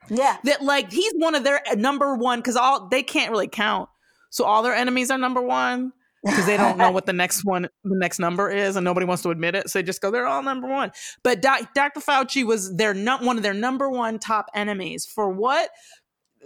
Yeah. 0.10 0.38
that 0.44 0.64
like 0.64 0.92
he's 0.92 1.14
one 1.16 1.36
of 1.36 1.44
their 1.44 1.62
uh, 1.70 1.76
number 1.76 2.16
one 2.16 2.40
because 2.40 2.56
all 2.56 2.88
they 2.90 3.04
can't 3.04 3.32
really 3.32 3.48
count 3.48 3.90
so 4.30 4.46
all 4.46 4.64
their 4.64 4.74
enemies 4.76 5.10
are 5.12 5.18
number 5.18 5.42
one 5.42 5.92
because 6.24 6.46
they 6.46 6.58
don't 6.58 6.78
know 6.78 6.92
what 6.92 7.06
the 7.06 7.14
next 7.24 7.44
one 7.46 7.64
the 7.84 7.96
next 7.98 8.20
number 8.20 8.50
is 8.50 8.76
and 8.76 8.84
nobody 8.84 9.06
wants 9.06 9.24
to 9.24 9.30
admit 9.30 9.56
it 9.56 9.70
so 9.70 9.80
they 9.80 9.84
just 9.84 10.02
go 10.02 10.12
they're 10.12 10.28
all 10.28 10.44
number 10.44 10.68
one 10.68 10.92
but 11.24 11.42
doc, 11.42 11.74
dr 11.74 12.00
fauci 12.02 12.44
was 12.46 12.76
their 12.76 12.94
not 12.94 13.22
one 13.24 13.38
of 13.38 13.44
their 13.44 13.54
number 13.54 13.90
one 13.90 14.20
top 14.20 14.48
enemies 14.54 15.06
for 15.06 15.30
what 15.30 15.70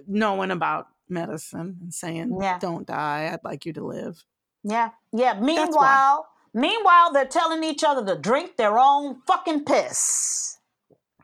knowing 0.08 0.52
about 0.52 0.88
medicine 1.10 1.78
and 1.82 1.94
saying 1.94 2.38
Yeah. 2.40 2.60
don't 2.60 2.86
die 2.88 3.30
i'd 3.34 3.44
like 3.44 3.66
you 3.66 3.74
to 3.74 3.84
live 3.86 4.24
Yeah, 4.64 4.92
yeah. 5.12 5.34
Meanwhile, 5.40 6.26
meanwhile, 6.54 7.12
they're 7.12 7.26
telling 7.26 7.64
each 7.66 7.84
other 7.84 8.06
to 8.06 8.20
drink 8.22 8.56
their 8.56 8.80
own 8.80 9.20
fucking 9.28 9.66
piss. 9.66 10.58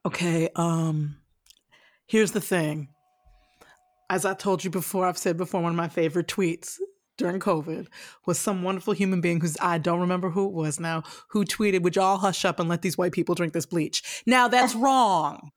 Okay, 0.05 0.49
um 0.55 1.15
here's 2.05 2.31
the 2.33 2.41
thing. 2.41 2.89
As 4.09 4.25
I 4.25 4.33
told 4.33 4.63
you 4.63 4.69
before, 4.69 5.05
I've 5.07 5.17
said 5.17 5.37
before 5.37 5.61
one 5.61 5.71
of 5.71 5.77
my 5.77 5.87
favorite 5.87 6.27
tweets 6.27 6.79
during 7.19 7.39
COVID 7.39 7.85
was 8.25 8.39
some 8.39 8.63
wonderful 8.63 8.93
human 8.93 9.21
being 9.21 9.39
who's 9.41 9.55
I 9.61 9.77
don't 9.77 9.99
remember 9.99 10.31
who 10.31 10.47
it 10.47 10.53
was 10.53 10.79
now, 10.79 11.03
who 11.29 11.45
tweeted, 11.45 11.83
Would 11.83 11.95
y'all 11.95 12.17
hush 12.17 12.43
up 12.45 12.59
and 12.59 12.67
let 12.67 12.81
these 12.81 12.97
white 12.97 13.11
people 13.11 13.35
drink 13.35 13.53
this 13.53 13.67
bleach? 13.67 14.23
Now 14.25 14.47
that's 14.47 14.73
wrong. 14.85 15.51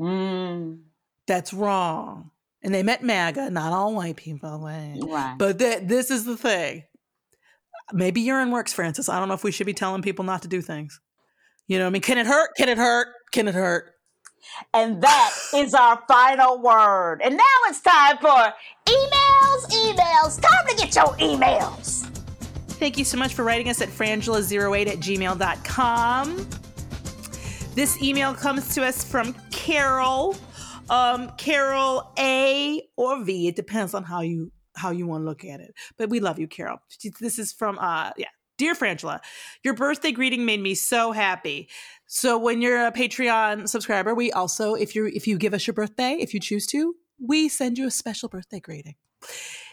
Mm, 0.00 0.80
That's 1.26 1.52
wrong. 1.52 2.30
And 2.62 2.74
they 2.74 2.82
met 2.82 3.02
MAGA, 3.02 3.50
not 3.50 3.72
all 3.72 3.94
white 3.94 4.16
people. 4.16 4.58
Right. 4.60 4.98
right. 5.06 5.36
But 5.38 5.58
th- 5.58 5.82
this 5.84 6.10
is 6.10 6.24
the 6.24 6.36
thing. 6.36 6.84
Maybe 7.92 8.20
urine 8.20 8.50
works, 8.50 8.72
Frances. 8.72 9.08
I 9.08 9.18
don't 9.18 9.28
know 9.28 9.34
if 9.34 9.44
we 9.44 9.52
should 9.52 9.66
be 9.66 9.74
telling 9.74 10.02
people 10.02 10.24
not 10.24 10.42
to 10.42 10.48
do 10.48 10.60
things. 10.60 11.00
You 11.66 11.78
know 11.78 11.84
what 11.84 11.90
I 11.90 11.92
mean? 11.92 12.02
Can 12.02 12.18
it 12.18 12.26
hurt? 12.26 12.50
Can 12.56 12.68
it 12.68 12.78
hurt? 12.78 13.08
Can 13.32 13.46
it 13.48 13.54
hurt? 13.54 13.92
And 14.72 15.02
that 15.02 15.34
is 15.54 15.74
our 15.74 16.02
final 16.08 16.60
word. 16.60 17.20
And 17.22 17.36
now 17.36 17.42
it's 17.66 17.80
time 17.80 18.18
for 18.18 18.52
emails, 18.86 19.17
emails. 19.92 20.40
Time 20.40 20.66
to 20.68 20.76
get 20.76 20.94
your 20.94 21.14
emails. 21.16 22.06
Thank 22.78 22.98
you 22.98 23.04
so 23.04 23.18
much 23.18 23.34
for 23.34 23.44
writing 23.44 23.68
us 23.68 23.80
at 23.80 23.88
frangela08 23.88 24.86
at 24.86 24.98
gmail.com. 24.98 26.48
This 27.74 28.02
email 28.02 28.34
comes 28.34 28.74
to 28.74 28.84
us 28.84 29.04
from 29.04 29.34
Carol. 29.50 30.36
Um, 30.90 31.30
Carol 31.36 32.12
A 32.18 32.82
or 32.96 33.22
V. 33.22 33.48
It 33.48 33.56
depends 33.56 33.94
on 33.94 34.04
how 34.04 34.20
you 34.20 34.50
how 34.74 34.90
you 34.90 35.06
want 35.06 35.22
to 35.22 35.26
look 35.26 35.44
at 35.44 35.60
it. 35.60 35.74
But 35.96 36.08
we 36.08 36.20
love 36.20 36.38
you, 36.38 36.46
Carol. 36.46 36.78
This 37.20 37.38
is 37.38 37.52
from 37.52 37.78
uh 37.78 38.12
yeah. 38.16 38.28
Dear 38.56 38.74
Frangela, 38.74 39.20
your 39.62 39.74
birthday 39.74 40.10
greeting 40.10 40.44
made 40.44 40.60
me 40.60 40.74
so 40.74 41.12
happy. 41.12 41.68
So 42.06 42.36
when 42.38 42.60
you're 42.60 42.86
a 42.86 42.90
Patreon 42.90 43.68
subscriber, 43.68 44.14
we 44.14 44.32
also, 44.32 44.74
if 44.74 44.96
you 44.96 45.06
if 45.06 45.28
you 45.28 45.38
give 45.38 45.54
us 45.54 45.66
your 45.66 45.74
birthday, 45.74 46.16
if 46.18 46.34
you 46.34 46.40
choose 46.40 46.66
to, 46.68 46.94
we 47.24 47.48
send 47.48 47.78
you 47.78 47.86
a 47.86 47.90
special 47.90 48.28
birthday 48.28 48.58
greeting. 48.58 48.96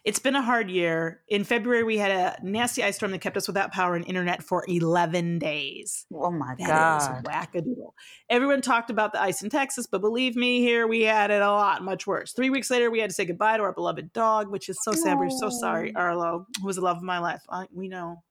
It's 0.05 0.19
been 0.19 0.35
a 0.35 0.41
hard 0.41 0.69
year. 0.69 1.23
In 1.27 1.43
February, 1.43 1.83
we 1.83 1.97
had 1.97 2.11
a 2.11 2.37
nasty 2.45 2.83
ice 2.83 2.95
storm 2.97 3.11
that 3.11 3.21
kept 3.21 3.35
us 3.37 3.47
without 3.47 3.71
power 3.71 3.95
and 3.95 4.05
internet 4.05 4.43
for 4.43 4.63
11 4.67 5.39
days. 5.39 6.05
Oh 6.13 6.29
my 6.29 6.53
That 6.59 7.01
is 7.01 7.07
God. 7.07 7.23
wackadoodle. 7.25 7.89
Everyone 8.29 8.61
talked 8.61 8.91
about 8.91 9.13
the 9.13 9.21
ice 9.21 9.41
in 9.41 9.49
Texas, 9.49 9.87
but 9.87 10.01
believe 10.01 10.35
me, 10.35 10.59
here 10.59 10.85
we 10.85 11.01
had 11.01 11.31
it 11.31 11.41
a 11.41 11.51
lot 11.51 11.83
much 11.83 12.05
worse. 12.05 12.33
Three 12.33 12.51
weeks 12.51 12.69
later, 12.69 12.91
we 12.91 12.99
had 12.99 13.09
to 13.09 13.15
say 13.15 13.25
goodbye 13.25 13.57
to 13.57 13.63
our 13.63 13.73
beloved 13.73 14.13
dog, 14.13 14.51
which 14.51 14.69
is 14.69 14.77
so 14.83 14.91
sad. 14.91 15.17
We're 15.17 15.31
so 15.31 15.49
sorry, 15.49 15.95
Arlo, 15.95 16.45
who 16.61 16.67
was 16.67 16.75
the 16.75 16.83
love 16.83 16.97
of 16.97 17.03
my 17.03 17.17
life. 17.17 17.41
I, 17.49 17.65
we 17.73 17.87
know. 17.87 18.21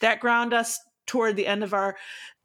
That 0.00 0.18
ground 0.18 0.52
us 0.52 0.80
toward 1.06 1.36
the 1.36 1.46
end 1.46 1.62
of 1.64 1.74
our 1.74 1.96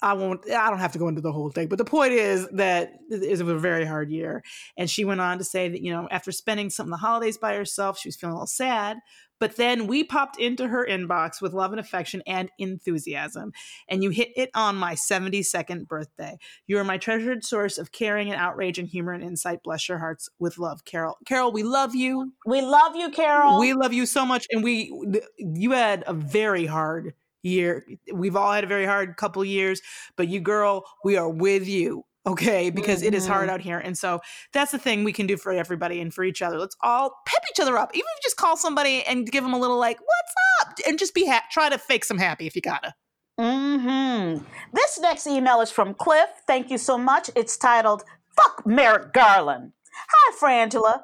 I 0.01 0.13
won't 0.13 0.49
I 0.49 0.69
don't 0.69 0.79
have 0.79 0.91
to 0.93 0.99
go 0.99 1.07
into 1.07 1.21
the 1.21 1.31
whole 1.31 1.49
thing, 1.49 1.67
but 1.67 1.77
the 1.77 1.85
point 1.85 2.13
is 2.13 2.47
that 2.53 2.93
it 3.09 3.29
was 3.29 3.39
a 3.39 3.57
very 3.57 3.85
hard 3.85 4.11
year. 4.11 4.43
And 4.77 4.89
she 4.89 5.05
went 5.05 5.21
on 5.21 5.39
to 5.39 5.43
say 5.43 5.69
that, 5.69 5.81
you 5.81 5.91
know, 5.91 6.07
after 6.11 6.31
spending 6.31 6.69
some 6.69 6.87
of 6.87 6.91
the 6.91 6.97
holidays 6.97 7.37
by 7.37 7.55
herself, 7.55 7.97
she 7.97 8.07
was 8.07 8.15
feeling 8.15 8.33
a 8.33 8.35
little 8.35 8.47
sad. 8.47 8.97
But 9.39 9.55
then 9.55 9.85
we 9.87 10.03
popped 10.03 10.39
into 10.39 10.67
her 10.67 10.85
inbox 10.87 11.41
with 11.41 11.53
love 11.53 11.71
and 11.71 11.79
affection 11.79 12.23
and 12.25 12.49
enthusiasm. 12.57 13.53
And 13.87 14.03
you 14.03 14.09
hit 14.09 14.29
it 14.35 14.49
on 14.55 14.75
my 14.75 14.95
72nd 14.95 15.87
birthday. 15.87 16.37
You 16.65 16.79
are 16.79 16.83
my 16.83 16.97
treasured 16.97 17.43
source 17.43 17.77
of 17.77 17.91
caring 17.91 18.31
and 18.31 18.41
outrage 18.41 18.79
and 18.79 18.87
humor 18.87 19.13
and 19.13 19.23
insight. 19.23 19.61
Bless 19.63 19.87
your 19.87 19.99
hearts 19.99 20.29
with 20.39 20.57
love, 20.57 20.85
Carol. 20.85 21.17
Carol, 21.25 21.51
we 21.51 21.63
love 21.63 21.93
you. 21.93 22.33
We 22.45 22.61
love 22.61 22.95
you, 22.95 23.11
Carol. 23.11 23.59
We 23.59 23.73
love 23.73 23.93
you 23.93 24.05
so 24.05 24.25
much. 24.25 24.47
And 24.51 24.63
we 24.63 24.91
you 25.37 25.71
had 25.71 26.03
a 26.07 26.13
very 26.13 26.65
hard 26.65 27.13
year. 27.43 27.85
We've 28.13 28.35
all 28.35 28.51
had 28.51 28.63
a 28.63 28.67
very 28.67 28.85
hard 28.85 29.17
couple 29.17 29.43
years, 29.45 29.81
but 30.15 30.27
you 30.27 30.39
girl, 30.39 30.83
we 31.03 31.17
are 31.17 31.29
with 31.29 31.67
you. 31.67 32.03
Okay, 32.25 32.69
because 32.69 32.99
mm-hmm. 32.99 33.07
it 33.07 33.13
is 33.13 33.25
hard 33.25 33.43
Mm-hmm. 33.43 33.53
out 33.53 33.61
here. 33.61 33.79
And 33.79 33.97
so 33.97 34.19
that's 34.51 34.73
the 34.73 34.77
thing 34.77 35.05
we 35.05 35.13
can 35.13 35.27
do 35.27 35.37
for 35.37 35.53
everybody 35.53 36.01
and 36.01 36.13
for 36.13 36.25
each 36.25 36.41
other. 36.41 36.59
Let's 36.59 36.75
all 36.81 37.21
pep 37.25 37.41
each 37.51 37.61
other 37.61 37.77
up. 37.77 37.91
Even 37.93 38.05
if 38.05 38.17
you 38.17 38.23
just 38.23 38.35
call 38.35 38.57
somebody 38.57 39.01
and 39.03 39.31
give 39.31 39.45
them 39.45 39.53
a 39.53 39.59
little 39.59 39.79
like, 39.79 39.97
what's 39.99 40.33
up? 40.59 40.73
And 40.85 40.99
just 40.99 41.13
be 41.13 41.25
ha- 41.25 41.45
try 41.51 41.69
to 41.69 41.77
fake 41.77 42.03
some 42.03 42.17
happy 42.17 42.45
if 42.45 42.53
you 42.53 42.61
gotta. 42.61 42.93
Mm-hmm. 43.39 44.43
This 44.73 44.99
next 44.99 45.25
email 45.25 45.61
is 45.61 45.71
from 45.71 45.93
Cliff. 45.93 46.29
Thank 46.47 46.69
you 46.69 46.77
so 46.77 46.97
much. 46.97 47.29
It's 47.33 47.55
titled 47.55 48.03
Fuck 48.35 48.65
Merrick 48.65 49.13
Garland. 49.13 49.71
Hi, 50.09 50.37
Frangela. 50.37 51.01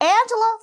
Angela, 0.00 0.58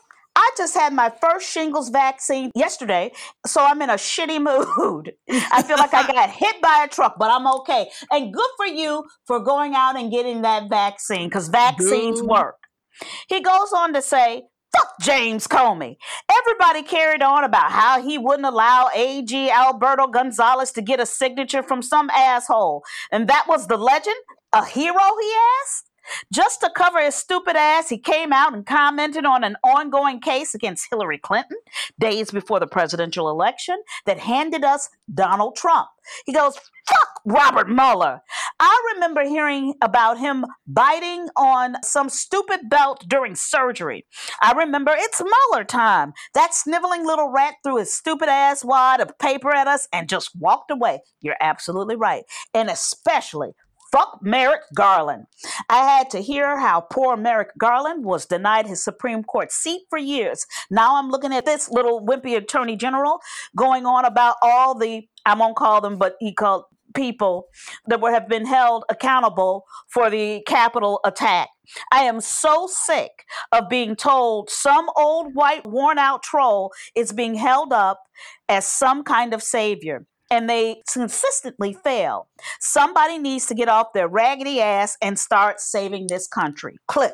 I 0.49 0.51
just 0.57 0.73
had 0.73 0.93
my 0.93 1.11
first 1.21 1.47
shingles 1.47 1.89
vaccine 1.89 2.49
yesterday, 2.55 3.11
so 3.45 3.63
I'm 3.63 3.83
in 3.83 3.91
a 3.91 3.93
shitty 3.93 4.39
mood. 4.41 5.13
I 5.29 5.61
feel 5.61 5.77
like 5.77 5.93
I 5.93 6.07
got 6.07 6.31
hit 6.31 6.59
by 6.59 6.85
a 6.85 6.87
truck, 6.87 7.17
but 7.19 7.29
I'm 7.29 7.45
okay. 7.59 7.87
And 8.09 8.33
good 8.33 8.49
for 8.57 8.65
you 8.65 9.03
for 9.27 9.39
going 9.39 9.75
out 9.75 9.95
and 9.95 10.11
getting 10.11 10.41
that 10.41 10.67
vaccine 10.67 11.29
because 11.29 11.49
vaccines 11.49 12.23
work. 12.23 12.55
He 13.27 13.41
goes 13.41 13.71
on 13.75 13.93
to 13.93 14.01
say, 14.01 14.43
Fuck 14.75 14.93
James 15.01 15.47
Comey. 15.47 15.97
Everybody 16.31 16.81
carried 16.81 17.21
on 17.21 17.43
about 17.43 17.71
how 17.71 18.01
he 18.01 18.17
wouldn't 18.17 18.47
allow 18.47 18.89
AG 18.95 19.51
Alberto 19.51 20.07
Gonzales 20.07 20.71
to 20.73 20.81
get 20.81 20.99
a 20.99 21.05
signature 21.05 21.61
from 21.61 21.83
some 21.83 22.09
asshole. 22.09 22.83
And 23.11 23.27
that 23.27 23.45
was 23.47 23.67
the 23.67 23.77
legend? 23.77 24.17
A 24.51 24.65
hero, 24.65 24.93
he 25.21 25.33
asked? 25.61 25.88
Just 26.31 26.61
to 26.61 26.71
cover 26.75 27.01
his 27.01 27.15
stupid 27.15 27.55
ass, 27.55 27.89
he 27.89 27.97
came 27.97 28.33
out 28.33 28.53
and 28.53 28.65
commented 28.65 29.25
on 29.25 29.43
an 29.43 29.55
ongoing 29.63 30.19
case 30.19 30.53
against 30.53 30.87
Hillary 30.89 31.17
Clinton 31.17 31.57
days 31.99 32.31
before 32.31 32.59
the 32.59 32.67
presidential 32.67 33.29
election 33.29 33.81
that 34.05 34.19
handed 34.19 34.63
us 34.63 34.89
Donald 35.13 35.55
Trump. 35.55 35.89
He 36.25 36.33
goes, 36.33 36.57
Fuck 36.87 37.21
Robert 37.25 37.69
Mueller. 37.69 38.21
I 38.59 38.93
remember 38.93 39.21
hearing 39.23 39.75
about 39.81 40.17
him 40.17 40.45
biting 40.67 41.29
on 41.35 41.75
some 41.83 42.09
stupid 42.09 42.69
belt 42.69 43.05
during 43.07 43.35
surgery. 43.35 44.05
I 44.41 44.53
remember 44.53 44.93
it's 44.95 45.21
Mueller 45.21 45.63
time. 45.63 46.13
That 46.33 46.53
sniveling 46.53 47.05
little 47.05 47.29
rat 47.29 47.55
threw 47.63 47.77
his 47.77 47.93
stupid 47.93 48.27
ass 48.27 48.65
wad 48.65 49.01
of 49.01 49.17
paper 49.19 49.51
at 49.51 49.67
us 49.67 49.87
and 49.93 50.09
just 50.09 50.31
walked 50.35 50.71
away. 50.71 51.01
You're 51.21 51.37
absolutely 51.39 51.95
right. 51.95 52.23
And 52.53 52.69
especially 52.69 53.51
Fuck 53.91 54.19
Merrick 54.21 54.61
Garland. 54.75 55.25
I 55.69 55.79
had 55.79 56.09
to 56.11 56.19
hear 56.19 56.59
how 56.59 56.81
poor 56.81 57.17
Merrick 57.17 57.49
Garland 57.57 58.05
was 58.05 58.25
denied 58.25 58.67
his 58.67 58.83
Supreme 58.83 59.23
Court 59.23 59.51
seat 59.51 59.81
for 59.89 59.97
years. 59.97 60.45
Now 60.69 60.97
I'm 60.97 61.09
looking 61.09 61.33
at 61.33 61.45
this 61.45 61.69
little 61.69 62.05
wimpy 62.05 62.37
attorney 62.37 62.75
general 62.75 63.19
going 63.55 63.85
on 63.85 64.05
about 64.05 64.35
all 64.41 64.77
the, 64.77 65.07
I 65.25 65.35
won't 65.35 65.55
call 65.55 65.81
them, 65.81 65.97
but 65.97 66.15
he 66.19 66.33
called 66.33 66.65
people 66.95 67.47
that 67.87 68.01
would 68.01 68.13
have 68.13 68.27
been 68.27 68.45
held 68.45 68.83
accountable 68.89 69.65
for 69.87 70.09
the 70.09 70.41
Capitol 70.47 70.99
attack. 71.03 71.49
I 71.91 72.01
am 72.01 72.21
so 72.21 72.67
sick 72.69 73.25
of 73.51 73.69
being 73.69 73.95
told 73.95 74.49
some 74.49 74.89
old 74.95 75.33
white 75.33 75.65
worn 75.67 75.97
out 75.99 76.23
troll 76.23 76.71
is 76.95 77.11
being 77.11 77.35
held 77.35 77.73
up 77.73 78.01
as 78.47 78.65
some 78.65 79.03
kind 79.03 79.33
of 79.33 79.43
savior. 79.43 80.05
And 80.31 80.49
they 80.49 80.81
consistently 80.91 81.73
fail. 81.73 82.27
Somebody 82.59 83.17
needs 83.17 83.47
to 83.47 83.55
get 83.55 83.67
off 83.67 83.93
their 83.93 84.07
raggedy 84.07 84.61
ass 84.61 84.95
and 85.01 85.17
start 85.17 85.59
saving 85.59 86.07
this 86.07 86.27
country. 86.27 86.77
Cliff. 86.87 87.13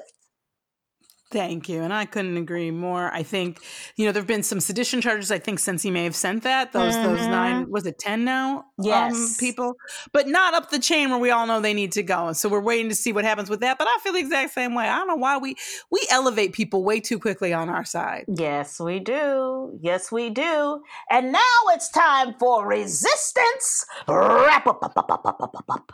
Thank 1.36 1.67
you. 1.67 1.82
And 1.82 1.93
I 1.93 2.06
couldn't 2.06 2.38
agree 2.38 2.71
more. 2.71 3.13
I 3.13 3.21
think, 3.21 3.60
you 3.98 4.06
know, 4.06 4.13
there 4.13 4.21
have 4.21 4.28
been 4.28 4.41
some 4.41 4.62
sedition 4.62 5.02
charges, 5.02 5.32
I 5.34 5.38
think, 5.38 5.60
since 5.60 5.84
he 5.84 5.91
may 5.91 6.06
have 6.06 6.15
sent 6.15 6.43
that. 6.43 6.71
Those 6.71 6.95
those 6.95 7.19
Mhm. 7.19 7.30
nine 7.30 7.69
was 7.69 7.86
it 7.86 8.00
ten 8.00 8.24
now? 8.24 8.60
Um, 8.80 8.86
Yes. 8.86 9.36
people. 9.38 9.76
But 10.13 10.30
not 10.30 10.54
up 10.54 10.69
the 10.69 10.80
chain 10.80 11.10
where 11.10 11.19
we 11.19 11.32
all 11.32 11.45
know 11.45 11.60
they 11.60 11.74
need 11.74 11.91
to 11.91 12.04
go. 12.04 12.28
And 12.28 12.38
so 12.38 12.48
we're 12.48 12.62
waiting 12.62 12.88
to 12.88 12.95
see 12.95 13.12
what 13.12 13.26
happens 13.26 13.50
with 13.50 13.60
that. 13.60 13.78
But 13.78 13.89
I 13.89 13.98
feel 14.02 14.13
the 14.13 14.19
exact 14.19 14.54
same 14.54 14.76
way. 14.76 14.88
I 14.88 14.95
don't 14.98 15.10
know 15.10 15.17
why 15.17 15.38
we 15.38 15.58
we 15.91 16.08
elevate 16.10 16.54
people 16.54 16.86
way 16.86 17.02
too 17.02 17.19
quickly 17.19 17.52
on 17.52 17.67
our 17.67 17.84
side. 17.84 18.24
Yes, 18.34 18.80
we 18.80 19.00
do. 19.02 19.78
Yes, 19.82 20.13
we 20.13 20.30
do. 20.30 20.82
And 21.10 21.34
now 21.34 21.58
it's 21.74 21.89
time 21.89 22.36
for 22.39 22.65
resistance. 22.65 23.86
Wrap 24.08 24.67
up, 24.67 24.82
up, 24.86 24.93
up, 24.98 25.65
up. 25.69 25.91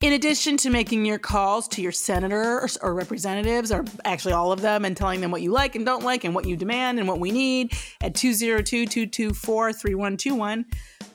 In 0.00 0.14
addition 0.14 0.56
to 0.56 0.70
making 0.70 1.04
your 1.04 1.18
calls 1.18 1.68
to 1.68 1.82
your 1.82 1.92
senators 1.92 2.78
or 2.80 2.94
representatives, 2.94 3.70
or 3.70 3.84
actually 4.06 4.32
all 4.32 4.50
of 4.50 4.62
them, 4.62 4.86
and 4.86 4.96
telling 4.96 5.20
them 5.20 5.30
what 5.30 5.42
you 5.42 5.52
like 5.52 5.76
and 5.76 5.84
don't 5.84 6.02
like, 6.02 6.24
and 6.24 6.34
what 6.34 6.46
you 6.46 6.56
demand 6.56 6.98
and 6.98 7.06
what 7.06 7.20
we 7.20 7.30
need 7.30 7.74
at 8.00 8.14
202 8.14 8.86
224 8.86 9.74
3121, 9.74 10.64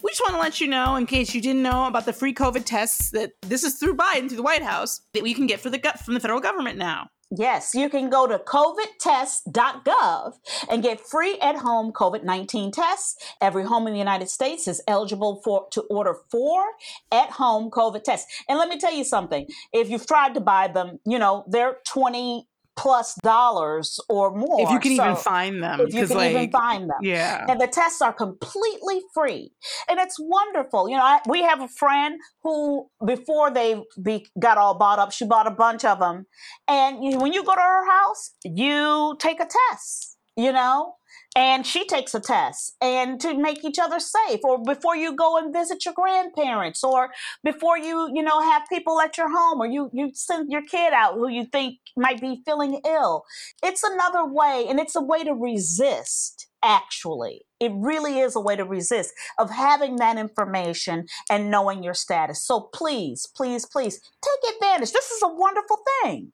we 0.04 0.12
just 0.12 0.21
want 0.21 0.36
to 0.36 0.39
let 0.39 0.62
you 0.62 0.67
know, 0.67 0.98
in 0.98 1.08
case 1.08 1.34
you 1.34 1.41
didn't 1.41 1.63
know 1.63 1.88
about 1.88 2.06
the 2.06 2.13
free 2.13 2.32
COVID 2.32 2.63
tests, 2.63 3.10
that 3.10 3.32
this 3.41 3.63
is 3.63 3.80
through 3.80 3.95
Biden, 3.95 4.28
through 4.28 4.38
the 4.38 4.43
White 4.43 4.62
House, 4.62 5.02
that 5.15 5.24
we 5.24 5.34
can 5.34 5.48
get 5.48 5.60
for 5.60 5.71
the 5.71 5.80
from 6.06 6.13
the 6.13 6.19
federal 6.19 6.39
government 6.39 6.78
now. 6.78 7.10
Yes, 7.38 7.76
you 7.76 7.89
can 7.89 8.10
go 8.10 8.28
to 8.28 8.39
covidtest.gov 8.39 10.34
and 10.69 10.84
get 10.84 11.00
free 11.00 11.38
at 11.41 11.58
home 11.58 11.91
COVID 11.91 12.24
19 12.24 12.71
tests. 12.71 13.15
Every 13.41 13.63
home 13.63 13.88
in 13.88 13.93
the 13.93 14.00
United 14.00 14.30
States 14.30 14.67
is 14.67 14.82
eligible 14.88 15.41
for 15.43 15.67
to 15.71 15.82
order 15.84 16.15
four 16.30 16.63
at 17.12 17.32
home 17.32 17.69
COVID 17.69 18.04
tests. 18.04 18.43
And 18.48 18.58
let 18.58 18.69
me 18.69 18.78
tell 18.78 18.93
you 18.93 19.04
something 19.04 19.48
if 19.74 19.89
you've 19.89 20.08
tried 20.08 20.34
to 20.36 20.41
buy 20.41 20.67
them, 20.67 21.00
you 21.06 21.19
know, 21.19 21.43
they're 21.48 21.78
20 21.88 22.48
plus 22.76 23.16
dollars 23.24 24.00
or 24.10 24.36
more. 24.36 24.62
if 24.62 24.70
you 24.70 24.80
can 24.80 24.92
even 24.94 25.16
find 25.16 25.64
them. 25.64 25.80
if 25.82 25.94
you 25.94 26.08
can 26.08 26.20
even 26.30 26.52
find 26.52 26.90
them. 26.90 26.98
Yeah. 27.02 27.46
and 27.48 27.60
the 27.60 27.68
tests 27.68 28.02
are 28.02 28.14
completely 28.14 29.02
free 29.14 29.52
and 29.90 30.00
it's 30.00 30.18
wonderful 30.20 30.90
you 30.90 30.96
know 30.96 31.04
I, 31.04 31.20
we 31.28 31.42
have 31.44 31.62
a 31.62 31.68
friend 31.68 32.20
who 32.44 32.88
before 33.06 33.52
they 33.52 33.82
be, 34.02 34.26
got 34.40 34.58
all 34.58 34.76
bought 34.78 35.00
up 35.00 35.12
she 35.12 35.26
bought 35.26 35.48
a 35.48 35.52
bunch 35.52 35.86
of 35.86 36.00
them 36.00 36.26
and 36.68 37.04
you, 37.04 37.18
when 37.20 37.34
you 37.34 37.44
go 37.44 37.54
to 37.56 37.62
her 37.62 37.90
house 37.90 38.32
you 38.44 39.16
take 39.20 39.40
a 39.40 39.48
test 39.72 40.14
you 40.36 40.52
know? 40.52 40.95
And 41.36 41.65
she 41.65 41.86
takes 41.86 42.13
a 42.13 42.19
test 42.19 42.76
and 42.82 43.19
to 43.21 43.38
make 43.38 43.63
each 43.63 43.78
other 43.78 44.00
safe 44.00 44.39
or 44.43 44.62
before 44.62 44.95
you 44.95 45.13
go 45.15 45.38
and 45.38 45.54
visit 45.54 45.84
your 45.86 45.93
grandparents 45.93 46.84
or 46.84 47.10
before 47.43 47.78
you 47.78 48.10
you 48.13 48.24
know 48.24 48.41
have 48.41 48.63
people 48.69 49.00
at 49.02 49.17
your 49.17 49.30
home 49.30 49.62
or 49.62 49.67
you 49.67 49.89
you 49.93 50.12
send 50.13 50.50
your 50.50 50.62
kid 50.62 50.93
out 50.93 51.15
who 51.15 51.30
you 51.30 51.45
think 51.45 51.80
might 51.98 52.21
be 52.21 52.41
feeling 52.45 52.82
ill. 52.86 53.24
It's 53.63 53.84
another 53.84 54.26
way 54.26 54.65
and 54.67 54.80
it's 54.80 54.95
a 54.95 55.02
way 55.02 55.24
to 55.24 55.34
resist 55.34 56.48
actually. 56.63 57.41
It 57.60 57.71
really 57.76 58.19
is 58.19 58.36
a 58.36 58.41
way 58.41 58.56
to 58.56 58.63
resist 58.63 59.13
of 59.38 59.52
having 59.52 59.98
that 59.98 60.17
information 60.17 61.06
and 61.30 61.52
knowing 61.52 61.84
your 61.84 61.93
status. 61.93 62.45
So 62.45 62.69
please 62.74 63.28
please 63.36 63.65
please 63.65 64.00
take 64.24 64.56
advantage. 64.56 64.91
This 64.91 65.12
is 65.12 65.21
a 65.21 65.34
wonderful 65.34 65.80
thing 66.02 66.32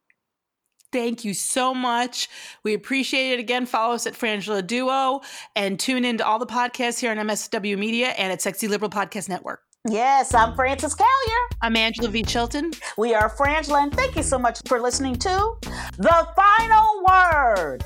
Thank 0.91 1.23
you 1.25 1.33
so 1.33 1.73
much. 1.73 2.27
We 2.63 2.73
appreciate 2.73 3.33
it 3.33 3.39
again. 3.39 3.65
Follow 3.65 3.95
us 3.95 4.05
at 4.05 4.13
Frangela 4.13 4.65
Duo 4.65 5.21
and 5.55 5.79
tune 5.79 6.03
into 6.05 6.25
all 6.25 6.39
the 6.39 6.45
podcasts 6.45 6.99
here 6.99 7.11
on 7.11 7.17
MSW 7.17 7.77
Media 7.77 8.07
and 8.09 8.31
at 8.31 8.41
Sexy 8.41 8.67
Liberal 8.67 8.89
Podcast 8.91 9.29
Network. 9.29 9.61
yes 9.89 10.35
i'm 10.35 10.53
frances 10.55 10.93
callier 10.93 11.41
I'm 11.63 11.75
Angela 11.75 12.09
V. 12.09 12.23
Shelton. 12.27 12.69
we 12.99 13.15
are 13.15 13.29
frangela 13.29 13.81
and 13.83 13.91
thank 13.95 14.15
you 14.15 14.21
so 14.21 14.37
much 14.37 14.59
for 14.67 14.79
listening 14.79 15.15
to 15.15 15.55
the 15.97 16.27
final 16.35 17.03
word 17.09 17.83